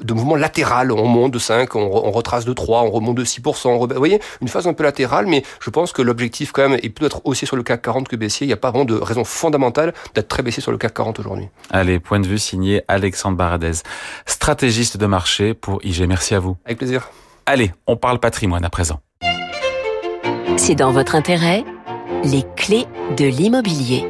de, 0.03 0.15
mouvement 0.15 0.37
latéral, 0.37 0.93
on 0.93 1.07
monte 1.07 1.33
de 1.33 1.39
5, 1.39 1.75
on, 1.77 1.81
on, 1.81 2.11
retrace 2.11 2.45
de 2.45 2.53
3, 2.53 2.83
on 2.83 2.91
remonte 2.91 3.17
de 3.17 3.25
6%. 3.25 3.79
vous 3.79 3.99
voyez, 3.99 4.21
une 4.41 4.49
phase 4.49 4.67
un 4.67 4.75
peu 4.75 4.85
latérale, 4.85 5.27
mais 5.27 5.43
je 5.61 5.71
pense 5.71 5.93
que 5.93 6.03
l'objectif 6.03 6.53
quand 6.53 6.69
même 6.69 6.79
il 6.83 6.93
peut 6.93 7.07
être 7.07 7.21
haussier 7.25 7.47
sur 7.47 7.57
le 7.57 7.63
CAC 7.63 7.83
40 7.83 8.09
que 8.09 8.17
baissier. 8.17 8.45
Il 8.45 8.49
n'y 8.49 8.55
a 8.55 8.59
pas 8.59 8.71
vraiment 8.71 8.85
de 8.85 8.95
raison 8.95 9.25
fondamentale 9.25 9.95
d'être 10.15 10.29
très 10.29 10.43
baissier 10.43 10.63
sur 10.63 10.73
le 10.73 10.79
CAC 10.79 10.95
40 10.95 11.21
aujourd'hui. 11.21 11.49
Allez, 11.71 11.99
point 12.01 12.21
de 12.21 12.27
vue 12.27 12.39
signé 12.39 12.83
Alexandre 12.89 13.37
Baradez, 13.37 13.83
stratégiste 14.27 14.97
de 14.97 15.07
marché 15.07 15.55
pour 15.55 15.85
IG. 15.85 16.07
Merci 16.07 16.26
à 16.35 16.41
vous. 16.41 16.57
Avec 16.65 16.79
plaisir. 16.79 17.11
Allez, 17.47 17.73
on 17.87 17.97
parle 17.97 18.19
patrimoine 18.19 18.65
à 18.65 18.71
présent. 18.71 19.01
C'est 20.57 20.75
dans 20.75 20.91
votre 20.91 21.15
intérêt, 21.15 21.65
les 22.25 22.45
clés 22.57 22.87
de 23.17 23.27
l'immobilier. 23.27 24.05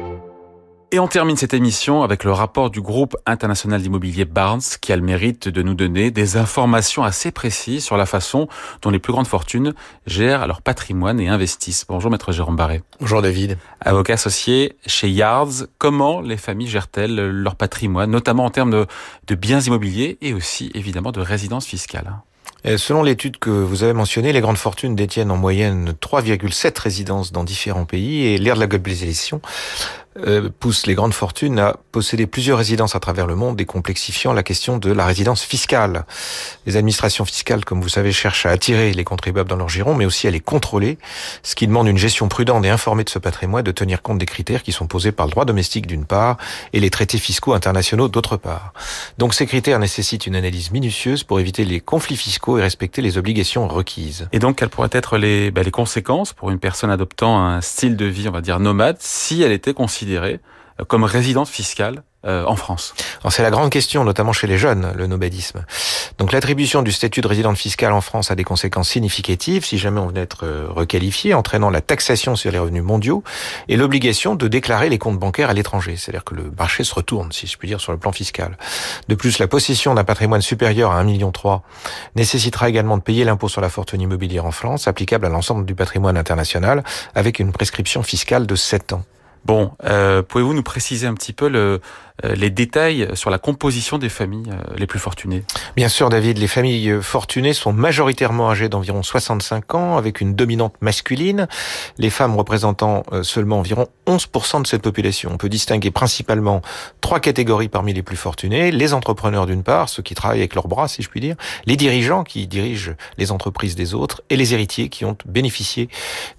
Et 0.93 0.99
on 0.99 1.07
termine 1.07 1.35
cette 1.35 1.53
émission 1.53 2.01
avec 2.01 2.23
le 2.23 2.31
rapport 2.31 2.69
du 2.69 2.79
groupe 2.79 3.17
international 3.25 3.81
d'immobilier 3.81 4.23
Barnes 4.23 4.61
qui 4.79 4.93
a 4.93 4.95
le 4.95 5.01
mérite 5.01 5.49
de 5.49 5.61
nous 5.61 5.73
donner 5.73 6.11
des 6.11 6.37
informations 6.37 7.03
assez 7.03 7.31
précises 7.31 7.83
sur 7.83 7.97
la 7.97 8.05
façon 8.05 8.47
dont 8.81 8.89
les 8.89 8.99
plus 8.99 9.11
grandes 9.11 9.27
fortunes 9.27 9.73
gèrent 10.05 10.47
leur 10.47 10.61
patrimoine 10.61 11.19
et 11.19 11.27
investissent. 11.27 11.83
Bonjour 11.89 12.09
maître 12.09 12.31
Jérôme 12.31 12.55
Barré. 12.55 12.83
Bonjour 13.01 13.21
David. 13.21 13.57
Avocat 13.81 14.13
associé 14.13 14.77
chez 14.85 15.09
Yards, 15.09 15.65
comment 15.77 16.21
les 16.21 16.37
familles 16.37 16.69
gèrent-elles 16.69 17.15
leur 17.15 17.57
patrimoine, 17.57 18.09
notamment 18.09 18.45
en 18.45 18.49
termes 18.49 18.71
de, 18.71 18.85
de 19.27 19.35
biens 19.35 19.59
immobiliers 19.59 20.17
et 20.21 20.33
aussi 20.33 20.71
évidemment 20.73 21.11
de 21.11 21.19
résidence 21.19 21.65
fiscale? 21.65 22.13
Selon 22.75 23.03
l'étude 23.03 23.37
que 23.37 23.49
vous 23.49 23.83
avez 23.83 23.93
mentionnée, 23.93 24.33
les 24.33 24.41
grandes 24.41 24.57
fortunes 24.57 24.95
détiennent 24.95 25.31
en 25.31 25.37
moyenne 25.37 25.93
3,7 26.01 26.81
résidences 26.81 27.31
dans 27.31 27.45
différents 27.45 27.85
pays 27.85 28.25
et 28.25 28.37
l'ère 28.37 28.55
de 28.55 28.59
la 28.59 28.67
globalisation 28.67 29.41
euh, 30.25 30.49
pousse 30.59 30.85
les 30.87 30.95
grandes 30.95 31.13
fortunes 31.13 31.59
à 31.59 31.77
posséder 31.91 32.27
plusieurs 32.27 32.57
résidences 32.57 32.95
à 32.95 32.99
travers 32.99 33.27
le 33.27 33.35
monde, 33.35 33.55
décomplexifiant 33.55 34.33
la 34.33 34.43
question 34.43 34.77
de 34.77 34.91
la 34.91 35.05
résidence 35.05 35.43
fiscale. 35.43 36.05
Les 36.65 36.77
administrations 36.77 37.25
fiscales, 37.25 37.65
comme 37.65 37.81
vous 37.81 37.89
savez, 37.89 38.11
cherchent 38.11 38.45
à 38.45 38.49
attirer 38.49 38.93
les 38.93 39.03
contribuables 39.03 39.49
dans 39.49 39.55
leur 39.55 39.69
giron, 39.69 39.95
mais 39.95 40.05
aussi 40.05 40.27
à 40.27 40.31
les 40.31 40.39
contrôler, 40.39 40.97
ce 41.43 41.55
qui 41.55 41.67
demande 41.67 41.87
une 41.87 41.97
gestion 41.97 42.27
prudente 42.27 42.65
et 42.65 42.69
informée 42.69 43.03
de 43.03 43.09
ce 43.09 43.19
patrimoine, 43.19 43.63
de 43.63 43.71
tenir 43.71 44.01
compte 44.01 44.17
des 44.17 44.25
critères 44.25 44.63
qui 44.63 44.71
sont 44.71 44.87
posés 44.87 45.11
par 45.11 45.27
le 45.27 45.31
droit 45.31 45.45
domestique 45.45 45.87
d'une 45.87 46.05
part 46.05 46.37
et 46.73 46.79
les 46.79 46.89
traités 46.89 47.17
fiscaux 47.17 47.53
internationaux 47.53 48.07
d'autre 48.07 48.37
part. 48.37 48.73
Donc 49.17 49.33
ces 49.33 49.45
critères 49.45 49.79
nécessitent 49.79 50.25
une 50.25 50.35
analyse 50.35 50.71
minutieuse 50.71 51.23
pour 51.23 51.39
éviter 51.39 51.65
les 51.65 51.79
conflits 51.79 52.17
fiscaux 52.17 52.57
et 52.57 52.61
respecter 52.61 53.01
les 53.01 53.17
obligations 53.17 53.67
requises. 53.67 54.27
Et 54.31 54.39
donc, 54.39 54.57
quelles 54.57 54.69
pourraient 54.69 54.89
être 54.91 55.17
les, 55.17 55.51
bah, 55.51 55.63
les 55.63 55.71
conséquences 55.71 56.33
pour 56.33 56.49
une 56.49 56.59
personne 56.59 56.89
adoptant 56.89 57.39
un 57.39 57.61
style 57.61 57.95
de 57.95 58.05
vie, 58.05 58.27
on 58.27 58.31
va 58.31 58.41
dire, 58.41 58.59
nomade, 58.59 58.97
si 58.99 59.41
elle 59.41 59.51
était 59.51 59.73
considérée 59.73 60.06
considéré 60.07 60.39
comme 60.87 61.03
résidence 61.03 61.49
fiscale 61.49 62.03
euh, 62.25 62.45
en 62.45 62.55
France 62.55 62.93
C'est 63.29 63.41
la 63.41 63.49
grande 63.49 63.71
question, 63.71 64.03
notamment 64.03 64.31
chez 64.31 64.47
les 64.47 64.57
jeunes, 64.57 64.91
le 64.95 65.07
nobadisme. 65.07 65.65
Donc 66.17 66.31
l'attribution 66.31 66.81
du 66.81 66.91
statut 66.91 67.21
de 67.21 67.27
résidente 67.27 67.57
fiscale 67.57 67.93
en 67.93 68.01
France 68.01 68.31
a 68.31 68.35
des 68.35 68.43
conséquences 68.43 68.89
significatives 68.89 69.65
si 69.65 69.77
jamais 69.77 69.99
on 69.99 70.07
venait 70.07 70.21
être 70.21 70.45
euh, 70.45 70.67
requalifié, 70.69 71.33
entraînant 71.33 71.69
la 71.71 71.81
taxation 71.81 72.35
sur 72.35 72.51
les 72.51 72.59
revenus 72.59 72.83
mondiaux 72.83 73.23
et 73.69 73.75
l'obligation 73.75 74.35
de 74.35 74.47
déclarer 74.47 74.89
les 74.89 74.97
comptes 74.99 75.17
bancaires 75.17 75.49
à 75.49 75.53
l'étranger. 75.53 75.95
C'est-à-dire 75.97 76.23
que 76.23 76.35
le 76.35 76.51
marché 76.57 76.83
se 76.83 76.93
retourne, 76.93 77.31
si 77.31 77.47
je 77.47 77.57
puis 77.57 77.67
dire, 77.67 77.81
sur 77.81 77.91
le 77.91 77.97
plan 77.97 78.11
fiscal. 78.11 78.57
De 79.07 79.15
plus, 79.15 79.39
la 79.39 79.47
possession 79.47 79.95
d'un 79.95 80.03
patrimoine 80.03 80.41
supérieur 80.41 80.91
à 80.91 81.03
1,3 81.03 81.05
million 81.05 81.31
nécessitera 82.15 82.69
également 82.69 82.97
de 82.97 83.03
payer 83.03 83.23
l'impôt 83.23 83.49
sur 83.49 83.61
la 83.61 83.69
fortune 83.69 84.01
immobilière 84.01 84.45
en 84.45 84.51
France, 84.51 84.87
applicable 84.87 85.25
à 85.25 85.29
l'ensemble 85.29 85.65
du 85.65 85.75
patrimoine 85.75 86.17
international, 86.17 86.83
avec 87.15 87.39
une 87.39 87.51
prescription 87.51 88.03
fiscale 88.03 88.45
de 88.45 88.55
7 88.55 88.93
ans. 88.93 89.03
Bon, 89.45 89.71
euh, 89.83 90.21
pouvez-vous 90.21 90.53
nous 90.53 90.63
préciser 90.63 91.07
un 91.07 91.13
petit 91.13 91.33
peu 91.33 91.47
le, 91.47 91.79
les 92.23 92.49
détails 92.49 93.09
sur 93.13 93.29
la 93.29 93.37
composition 93.37 93.97
des 93.97 94.09
familles 94.09 94.49
les 94.75 94.87
plus 94.87 94.99
fortunées 94.99 95.43
Bien 95.75 95.87
sûr, 95.87 96.09
David, 96.09 96.37
les 96.37 96.47
familles 96.47 96.97
fortunées 97.01 97.53
sont 97.53 97.73
majoritairement 97.73 98.49
âgées 98.49 98.69
d'environ 98.69 99.03
65 99.03 99.75
ans, 99.75 99.97
avec 99.97 100.21
une 100.21 100.33
dominante 100.33 100.73
masculine, 100.81 101.47
les 101.97 102.09
femmes 102.09 102.35
représentant 102.35 103.03
seulement 103.21 103.59
environ 103.59 103.87
11% 104.07 104.63
de 104.63 104.67
cette 104.67 104.81
population. 104.81 105.29
On 105.33 105.37
peut 105.37 105.49
distinguer 105.49 105.91
principalement 105.91 106.61
trois 107.01 107.19
catégories 107.19 107.69
parmi 107.69 107.93
les 107.93 108.03
plus 108.03 108.17
fortunés. 108.17 108.71
Les 108.71 108.93
entrepreneurs 108.93 109.45
d'une 109.45 109.63
part, 109.63 109.89
ceux 109.89 110.03
qui 110.03 110.15
travaillent 110.15 110.39
avec 110.39 110.55
leurs 110.55 110.67
bras, 110.67 110.87
si 110.87 111.01
je 111.01 111.09
puis 111.09 111.21
dire, 111.21 111.35
les 111.65 111.75
dirigeants 111.75 112.23
qui 112.23 112.47
dirigent 112.47 112.93
les 113.17 113.31
entreprises 113.31 113.75
des 113.75 113.93
autres, 113.93 114.21
et 114.29 114.35
les 114.35 114.53
héritiers 114.53 114.89
qui 114.89 115.05
ont 115.05 115.17
bénéficié 115.25 115.89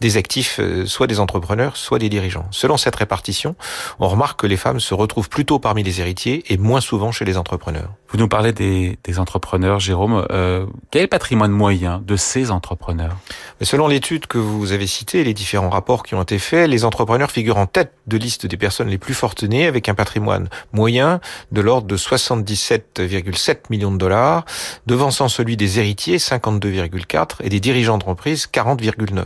des 0.01 0.17
actifs, 0.17 0.61
euh, 0.61 0.87
soit 0.87 1.07
des 1.07 1.21
entrepreneurs, 1.21 1.77
soit 1.77 1.99
des 1.99 2.09
dirigeants. 2.09 2.47
Selon 2.51 2.77
cette 2.77 2.97
répartition, 2.97 3.57
on 3.99 4.09
remarque 4.09 4.41
que 4.41 4.47
les 4.47 4.57
femmes 4.57 4.81
se 4.81 4.95
retrouvent 4.95 5.29
plutôt 5.29 5.59
parmi 5.69 5.83
les 5.83 6.01
héritiers 6.01 6.43
et 6.49 6.57
moins 6.57 6.81
souvent 6.81 7.13
chez 7.13 7.27
les 7.27 7.37
entrepreneurs. 7.37 7.91
Vous 8.09 8.17
nous 8.17 8.27
parlez 8.27 8.53
des, 8.53 8.97
entrepreneurs, 9.19 9.81
Jérôme. 9.81 10.27
Euh, 10.31 10.65
quel 10.91 11.01
est 11.01 11.05
le 11.05 11.09
patrimoine 11.11 11.51
moyen 11.51 12.03
de 12.07 12.17
ces 12.17 12.51
entrepreneurs? 12.51 13.19
Selon 13.61 13.87
l'étude 13.87 14.27
que 14.27 14.39
vous 14.39 14.73
avez 14.73 14.87
citée, 14.87 15.25
les 15.25 15.35
différents 15.35 15.69
rapports 15.69 16.05
qui 16.05 16.15
ont 16.15 16.23
été 16.23 16.39
faits, 16.39 16.71
les 16.71 16.87
entrepreneurs 16.87 17.31
figurent 17.31 17.59
en 17.59 17.67
tête 17.67 17.93
de 18.07 18.17
liste 18.17 18.47
des 18.47 18.57
personnes 18.57 18.89
les 18.89 18.97
plus 18.97 19.13
fortunées 19.13 19.67
avec 19.67 19.91
un 19.91 19.95
patrimoine 19.95 20.49
moyen 20.73 21.21
de 21.53 21.61
l'ordre 21.61 21.87
de 21.87 21.99
77,7 21.99 23.57
millions 23.69 23.93
de 23.93 23.99
dollars, 23.99 24.47
devançant 24.87 25.29
celui 25.29 25.59
des 25.59 25.79
héritiers 25.79 26.17
52,4 26.17 27.43
et 27.43 27.51
des 27.51 27.61
dirigeants 27.61 27.99
d'entreprise 27.99 28.49
40,9. 28.51 29.23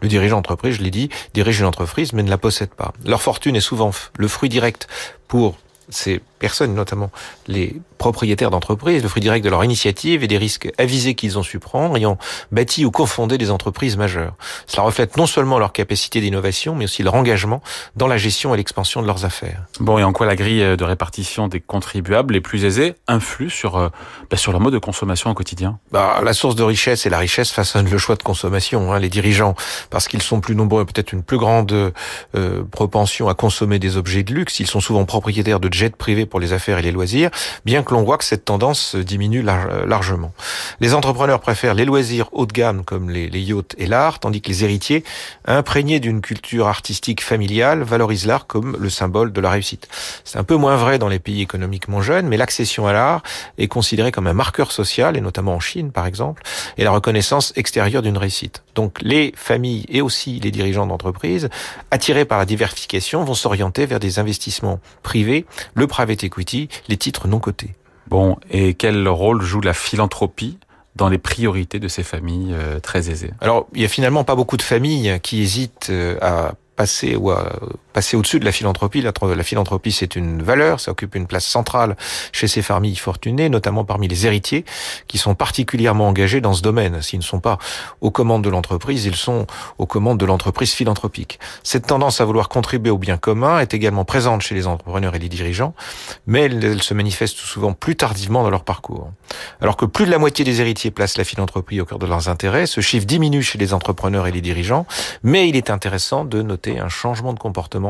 Le 0.00 0.08
dirigeant 0.08 0.36
d'entreprise, 0.36 0.76
je 0.76 0.82
l'ai 0.82 0.90
dit, 0.90 1.10
dirige 1.34 1.60
une 1.60 1.66
entreprise 1.66 2.14
mais 2.14 2.22
ne 2.22 2.30
la 2.30 2.38
possède 2.38 2.70
pas. 2.70 2.94
Leur 3.04 3.20
fortune 3.20 3.54
est 3.54 3.60
souvent 3.60 3.90
le 4.16 4.28
fruit 4.28 4.48
direct 4.48 4.88
pour 5.28 5.56
ces 5.90 6.20
personnes, 6.38 6.74
notamment 6.74 7.10
les 7.46 7.76
propriétaires 7.98 8.50
d'entreprises, 8.50 9.02
le 9.02 9.08
fruit 9.08 9.22
direct 9.22 9.44
de 9.44 9.50
leur 9.50 9.64
initiative 9.64 10.22
et 10.22 10.26
des 10.26 10.36
risques 10.36 10.70
avisés 10.78 11.14
qu'ils 11.14 11.38
ont 11.38 11.42
su 11.42 11.58
prendre, 11.58 11.96
ayant 11.96 12.18
bâti 12.52 12.84
ou 12.84 12.90
confondé 12.90 13.38
des 13.38 13.50
entreprises 13.50 13.96
majeures. 13.96 14.34
Cela 14.66 14.82
reflète 14.82 15.16
non 15.16 15.26
seulement 15.26 15.58
leur 15.58 15.72
capacité 15.72 16.20
d'innovation, 16.20 16.74
mais 16.74 16.84
aussi 16.84 17.02
leur 17.02 17.14
engagement 17.14 17.62
dans 17.96 18.06
la 18.06 18.18
gestion 18.18 18.52
et 18.52 18.56
l'expansion 18.56 19.00
de 19.00 19.06
leurs 19.06 19.24
affaires. 19.24 19.62
Bon, 19.80 19.98
et 19.98 20.04
en 20.04 20.12
quoi 20.12 20.26
la 20.26 20.36
grille 20.36 20.76
de 20.76 20.84
répartition 20.84 21.48
des 21.48 21.60
contribuables 21.60 22.34
les 22.34 22.40
plus 22.40 22.64
aisés 22.64 22.94
influe 23.08 23.50
sur, 23.50 23.76
euh, 23.76 23.88
bah, 24.30 24.36
sur 24.36 24.52
leur 24.52 24.60
mode 24.60 24.74
de 24.74 24.78
consommation 24.78 25.30
au 25.30 25.34
quotidien? 25.34 25.78
Bah, 25.90 26.20
La 26.22 26.32
source 26.32 26.56
de 26.56 26.62
richesse 26.62 27.06
et 27.06 27.10
la 27.10 27.18
richesse 27.18 27.50
façonnent 27.50 27.90
le 27.90 27.98
choix 27.98 28.16
de 28.16 28.22
consommation. 28.22 28.92
Hein. 28.92 28.98
Les 28.98 29.08
dirigeants, 29.08 29.54
parce 29.90 30.08
qu'ils 30.08 30.22
sont 30.22 30.40
plus 30.40 30.54
nombreux, 30.54 30.84
peut-être 30.84 31.12
une 31.12 31.22
plus 31.22 31.38
grande 31.38 31.92
euh, 32.34 32.64
propension 32.70 33.28
à 33.28 33.34
consommer 33.34 33.78
des 33.78 33.96
objets 33.96 34.22
de 34.22 34.34
luxe, 34.34 34.60
ils 34.60 34.66
sont 34.66 34.80
souvent 34.80 35.04
propriétaires 35.04 35.60
de 35.60 35.72
jets 35.72 35.90
privés 35.90 36.26
pour 36.34 36.40
les 36.40 36.52
affaires 36.52 36.78
et 36.78 36.82
les 36.82 36.90
loisirs, 36.90 37.30
bien 37.64 37.84
que 37.84 37.94
l'on 37.94 38.02
voit 38.02 38.18
que 38.18 38.24
cette 38.24 38.44
tendance 38.44 38.96
diminue 38.96 39.40
largement. 39.40 40.32
Les 40.80 40.92
entrepreneurs 40.92 41.38
préfèrent 41.38 41.74
les 41.74 41.84
loisirs 41.84 42.28
haut 42.32 42.44
de 42.44 42.52
gamme 42.52 42.84
comme 42.84 43.08
les, 43.08 43.28
yachts 43.28 43.76
et 43.78 43.86
l'art, 43.86 44.18
tandis 44.18 44.42
que 44.42 44.48
les 44.48 44.64
héritiers, 44.64 45.04
imprégnés 45.46 46.00
d'une 46.00 46.20
culture 46.20 46.66
artistique 46.66 47.22
familiale, 47.22 47.84
valorisent 47.84 48.26
l'art 48.26 48.48
comme 48.48 48.76
le 48.80 48.90
symbole 48.90 49.32
de 49.32 49.40
la 49.40 49.48
réussite. 49.48 49.86
C'est 50.24 50.36
un 50.36 50.42
peu 50.42 50.56
moins 50.56 50.74
vrai 50.74 50.98
dans 50.98 51.08
les 51.08 51.20
pays 51.20 51.40
économiquement 51.40 52.02
jeunes, 52.02 52.26
mais 52.26 52.36
l'accession 52.36 52.88
à 52.88 52.92
l'art 52.92 53.22
est 53.56 53.68
considérée 53.68 54.10
comme 54.10 54.26
un 54.26 54.34
marqueur 54.34 54.72
social, 54.72 55.16
et 55.16 55.20
notamment 55.20 55.54
en 55.54 55.60
Chine 55.60 55.92
par 55.92 56.04
exemple, 56.04 56.42
et 56.78 56.82
la 56.82 56.90
reconnaissance 56.90 57.52
extérieure 57.54 58.02
d'une 58.02 58.18
réussite. 58.18 58.63
Donc 58.74 59.00
les 59.02 59.32
familles 59.36 59.86
et 59.88 60.00
aussi 60.00 60.40
les 60.40 60.50
dirigeants 60.50 60.86
d'entreprises, 60.86 61.48
attirés 61.90 62.24
par 62.24 62.38
la 62.38 62.44
diversification, 62.44 63.24
vont 63.24 63.34
s'orienter 63.34 63.86
vers 63.86 64.00
des 64.00 64.18
investissements 64.18 64.80
privés, 65.02 65.46
le 65.74 65.86
private 65.86 66.24
equity, 66.24 66.68
les 66.88 66.96
titres 66.96 67.28
non 67.28 67.38
cotés. 67.38 67.74
Bon, 68.08 68.36
et 68.50 68.74
quel 68.74 69.08
rôle 69.08 69.42
joue 69.42 69.60
la 69.60 69.72
philanthropie 69.72 70.58
dans 70.96 71.08
les 71.08 71.18
priorités 71.18 71.78
de 71.78 71.88
ces 71.88 72.02
familles 72.02 72.52
euh, 72.52 72.80
très 72.80 73.10
aisées? 73.10 73.32
Alors, 73.40 73.66
il 73.74 73.82
y 73.82 73.84
a 73.84 73.88
finalement 73.88 74.24
pas 74.24 74.34
beaucoup 74.34 74.56
de 74.56 74.62
familles 74.62 75.18
qui 75.22 75.40
hésitent 75.40 75.88
euh, 75.90 76.18
à 76.20 76.52
passer 76.76 77.16
ou 77.16 77.30
à 77.30 77.52
passer 77.94 78.16
au-dessus 78.16 78.40
de 78.40 78.44
la 78.44 78.52
philanthropie. 78.52 79.00
La, 79.00 79.12
philanthropie, 79.42 79.92
c'est 79.92 80.16
une 80.16 80.42
valeur, 80.42 80.80
ça 80.80 80.90
occupe 80.90 81.14
une 81.14 81.26
place 81.26 81.46
centrale 81.46 81.96
chez 82.32 82.48
ces 82.48 82.60
familles 82.60 82.96
fortunées, 82.96 83.48
notamment 83.48 83.84
parmi 83.84 84.08
les 84.08 84.26
héritiers, 84.26 84.66
qui 85.06 85.16
sont 85.16 85.34
particulièrement 85.34 86.08
engagés 86.08 86.42
dans 86.42 86.52
ce 86.52 86.60
domaine. 86.60 87.00
S'ils 87.00 87.20
ne 87.20 87.24
sont 87.24 87.40
pas 87.40 87.58
aux 88.02 88.10
commandes 88.10 88.42
de 88.42 88.50
l'entreprise, 88.50 89.06
ils 89.06 89.14
sont 89.14 89.46
aux 89.78 89.86
commandes 89.86 90.18
de 90.18 90.26
l'entreprise 90.26 90.72
philanthropique. 90.72 91.38
Cette 91.62 91.86
tendance 91.86 92.20
à 92.20 92.24
vouloir 92.24 92.48
contribuer 92.48 92.90
au 92.90 92.98
bien 92.98 93.16
commun 93.16 93.60
est 93.60 93.72
également 93.72 94.04
présente 94.04 94.42
chez 94.42 94.56
les 94.56 94.66
entrepreneurs 94.66 95.14
et 95.14 95.20
les 95.20 95.28
dirigeants, 95.28 95.74
mais 96.26 96.42
elle, 96.42 96.82
se 96.82 96.94
manifeste 96.94 97.38
souvent 97.38 97.72
plus 97.72 97.94
tardivement 97.94 98.42
dans 98.42 98.50
leur 98.50 98.64
parcours. 98.64 99.10
Alors 99.60 99.76
que 99.76 99.86
plus 99.86 100.04
de 100.04 100.10
la 100.10 100.18
moitié 100.18 100.44
des 100.44 100.60
héritiers 100.60 100.90
placent 100.90 101.16
la 101.16 101.24
philanthropie 101.24 101.80
au 101.80 101.84
cœur 101.84 102.00
de 102.00 102.06
leurs 102.06 102.28
intérêts, 102.28 102.66
ce 102.66 102.80
chiffre 102.80 103.06
diminue 103.06 103.42
chez 103.42 103.58
les 103.58 103.72
entrepreneurs 103.72 104.26
et 104.26 104.32
les 104.32 104.40
dirigeants, 104.40 104.84
mais 105.22 105.48
il 105.48 105.54
est 105.54 105.70
intéressant 105.70 106.24
de 106.24 106.42
noter 106.42 106.80
un 106.80 106.88
changement 106.88 107.32
de 107.32 107.38
comportement 107.38 107.83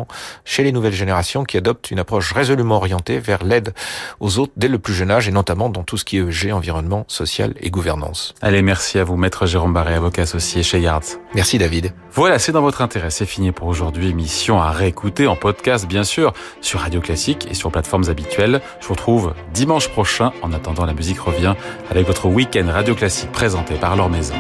chez 0.45 0.63
les 0.63 0.73
nouvelles 0.73 0.93
générations 0.93 1.45
qui 1.45 1.57
adoptent 1.57 1.91
une 1.91 1.99
approche 1.99 2.33
résolument 2.33 2.77
orientée 2.77 3.19
vers 3.19 3.45
l'aide 3.45 3.75
aux 4.21 4.39
autres 4.39 4.53
dès 4.57 4.69
le 4.69 4.79
plus 4.79 4.95
jeune 4.95 5.11
âge 5.11 5.29
et 5.29 5.33
notamment 5.33 5.69
dans 5.69 5.83
tout 5.83 5.97
ce 5.97 6.05
qui 6.05 6.19
est 6.19 6.21
EG, 6.21 6.53
environnement, 6.53 7.05
social 7.09 7.55
et 7.61 7.71
gouvernance. 7.71 8.35
Allez, 8.43 8.63
merci 8.63 8.99
à 8.99 9.05
vous, 9.05 9.17
maître 9.17 9.47
Jérôme 9.47 9.73
Barré, 9.73 9.95
avocat 9.95 10.23
associé 10.23 10.63
chez 10.63 10.81
Yards. 10.81 11.05
Merci 11.35 11.59
David. 11.59 11.93
Voilà, 12.13 12.39
c'est 12.39 12.53
dans 12.53 12.63
votre 12.63 12.83
intérêt. 12.83 13.11
C'est 13.11 13.27
fini 13.27 13.53
pour 13.53 13.67
aujourd'hui. 13.67 14.11
Émission 14.11 14.61
à 14.61 14.71
réécouter 14.71 15.27
en 15.27 15.37
podcast, 15.37 15.87
bien 15.87 16.05
sûr, 16.05 16.33
sur 16.61 16.81
Radio 16.81 17.01
Classique 17.01 17.47
et 17.51 17.55
sur 17.55 17.71
plateformes 17.71 18.09
habituelles. 18.09 18.61
Je 18.81 18.87
vous 18.87 18.95
retrouve 18.95 19.35
dimanche 19.53 19.89
prochain. 19.89 20.33
En 20.43 20.53
attendant, 20.53 20.85
la 20.85 20.95
musique 20.95 21.19
revient 21.19 21.55
avec 21.91 22.07
votre 22.07 22.27
week-end 22.27 22.67
Radio 22.69 22.95
Classique 22.95 23.33
présenté 23.33 23.75
par 23.75 23.97
Laure 23.97 24.11
Maison. 24.11 24.37